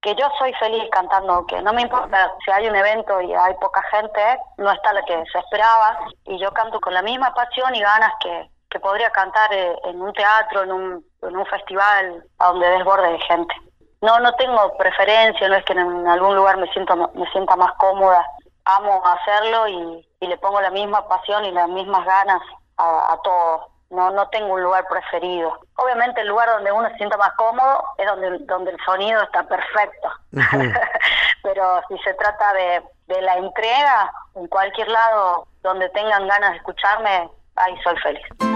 que 0.00 0.14
yo 0.14 0.26
soy 0.38 0.54
feliz 0.54 0.84
cantando, 0.90 1.46
que 1.46 1.60
no 1.60 1.72
me 1.72 1.82
importa 1.82 2.32
si 2.44 2.50
hay 2.50 2.68
un 2.68 2.76
evento 2.76 3.20
y 3.20 3.34
hay 3.34 3.54
poca 3.60 3.82
gente, 3.90 4.20
no 4.56 4.72
está 4.72 4.92
la 4.92 5.02
que 5.02 5.22
se 5.30 5.38
esperaba, 5.38 5.98
y 6.24 6.38
yo 6.38 6.50
canto 6.52 6.80
con 6.80 6.94
la 6.94 7.02
misma 7.02 7.34
pasión 7.34 7.74
y 7.74 7.80
ganas 7.80 8.12
que, 8.20 8.48
que 8.70 8.80
podría 8.80 9.10
cantar 9.10 9.52
eh, 9.52 9.76
en 9.84 10.00
un 10.00 10.12
teatro, 10.14 10.62
en 10.62 10.72
un, 10.72 11.04
en 11.22 11.36
un 11.36 11.46
festival, 11.46 12.24
a 12.38 12.46
donde 12.48 12.70
desborde 12.70 13.12
de 13.12 13.20
gente. 13.20 13.54
No, 14.00 14.18
no 14.20 14.32
tengo 14.34 14.76
preferencia, 14.76 15.48
no 15.48 15.56
es 15.56 15.64
que 15.64 15.72
en 15.72 16.06
algún 16.06 16.36
lugar 16.36 16.56
me 16.56 16.70
siento 16.72 16.94
me 17.14 17.28
sienta 17.32 17.56
más 17.56 17.72
cómoda. 17.78 18.24
Amo 18.76 19.02
hacerlo 19.04 19.66
y, 19.68 20.08
y 20.20 20.26
le 20.26 20.36
pongo 20.38 20.60
la 20.60 20.70
misma 20.70 21.08
pasión 21.08 21.44
y 21.44 21.52
las 21.52 21.68
mismas 21.68 22.04
ganas 22.04 22.40
a, 22.76 23.12
a 23.12 23.22
todo. 23.22 23.68
No, 23.90 24.10
no 24.10 24.28
tengo 24.28 24.52
un 24.52 24.62
lugar 24.62 24.86
preferido. 24.86 25.58
Obviamente 25.76 26.20
el 26.20 26.28
lugar 26.28 26.48
donde 26.50 26.70
uno 26.70 26.88
se 26.90 26.96
sienta 26.96 27.16
más 27.16 27.32
cómodo 27.36 27.82
es 27.96 28.06
donde, 28.06 28.38
donde 28.40 28.72
el 28.72 28.78
sonido 28.84 29.22
está 29.22 29.42
perfecto. 29.44 30.10
Pero 31.42 31.80
si 31.88 31.96
se 31.98 32.12
trata 32.14 32.52
de, 32.52 32.82
de 33.06 33.22
la 33.22 33.36
entrega, 33.36 34.12
en 34.34 34.46
cualquier 34.48 34.88
lado 34.88 35.46
donde 35.62 35.88
tengan 35.90 36.26
ganas 36.28 36.50
de 36.50 36.56
escucharme, 36.58 37.30
ahí 37.56 37.74
soy 37.82 37.96
feliz. 37.98 38.47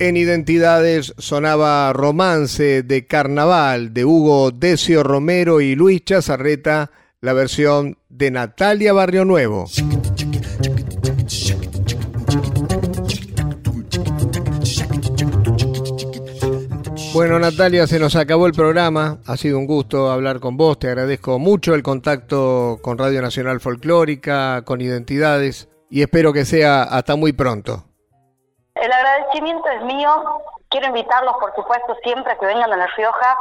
En 0.00 0.16
Identidades 0.16 1.12
sonaba 1.18 1.92
Romance 1.92 2.84
de 2.84 3.06
Carnaval 3.08 3.92
de 3.92 4.04
Hugo 4.04 4.52
Decio 4.52 5.02
Romero 5.02 5.60
y 5.60 5.74
Luis 5.74 6.04
Chazarreta, 6.04 6.92
la 7.20 7.32
versión 7.32 7.98
de 8.08 8.30
Natalia 8.30 8.92
Barrio 8.92 9.24
Nuevo. 9.24 9.66
Bueno, 17.12 17.40
Natalia, 17.40 17.88
se 17.88 17.98
nos 17.98 18.14
acabó 18.14 18.46
el 18.46 18.52
programa. 18.52 19.18
Ha 19.26 19.36
sido 19.36 19.58
un 19.58 19.66
gusto 19.66 20.12
hablar 20.12 20.38
con 20.38 20.56
vos. 20.56 20.78
Te 20.78 20.86
agradezco 20.86 21.40
mucho 21.40 21.74
el 21.74 21.82
contacto 21.82 22.78
con 22.82 22.98
Radio 22.98 23.20
Nacional 23.20 23.58
Folclórica, 23.58 24.62
con 24.64 24.80
Identidades, 24.80 25.68
y 25.90 26.02
espero 26.02 26.32
que 26.32 26.44
sea 26.44 26.84
hasta 26.84 27.16
muy 27.16 27.32
pronto. 27.32 27.87
El 28.80 28.92
agradecimiento 28.92 29.68
es 29.68 29.82
mío. 29.82 30.42
Quiero 30.68 30.86
invitarlos, 30.86 31.36
por 31.38 31.54
supuesto, 31.54 31.96
siempre 32.02 32.36
que 32.38 32.46
vengan 32.46 32.72
a 32.72 32.76
La 32.76 32.86
Rioja, 32.88 33.36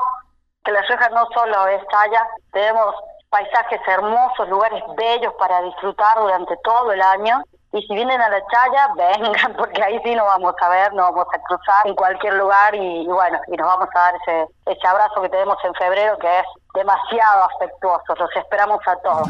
que 0.64 0.72
La 0.72 0.82
Rioja 0.82 1.10
no 1.10 1.28
solo 1.34 1.68
es 1.68 1.82
Chaya, 1.92 2.26
tenemos 2.52 2.96
paisajes 3.30 3.82
hermosos, 3.88 4.50
lugares 4.50 4.84
bellos 4.96 5.34
para 5.38 5.62
disfrutar 5.62 6.18
durante 6.18 6.56
todo 6.64 6.92
el 6.92 7.02
año. 7.02 7.44
Y 7.74 7.82
si 7.82 7.94
vienen 7.94 8.22
a 8.22 8.30
la 8.30 8.42
Chaya, 8.48 8.90
vengan, 8.96 9.54
porque 9.56 9.84
ahí 9.84 10.00
sí 10.04 10.16
nos 10.16 10.26
vamos 10.26 10.56
a 10.62 10.70
ver, 10.70 10.94
nos 10.94 11.12
vamos 11.12 11.28
a 11.34 11.40
cruzar 11.44 11.86
en 11.88 11.96
cualquier 11.96 12.34
lugar 12.34 12.74
y, 12.74 13.06
bueno, 13.06 13.40
y 13.48 13.58
nos 13.58 13.68
vamos 13.68 13.90
a 13.94 14.00
dar 14.00 14.16
ese, 14.16 14.48
ese 14.66 14.88
abrazo 14.88 15.22
que 15.22 15.30
tenemos 15.30 15.58
en 15.64 15.74
febrero 15.76 16.18
que 16.18 16.40
es 16.40 16.46
demasiado 16.74 17.44
afectuoso. 17.56 18.16
Los 18.16 18.36
esperamos 18.36 18.80
a 18.88 18.96
todos. 18.98 19.28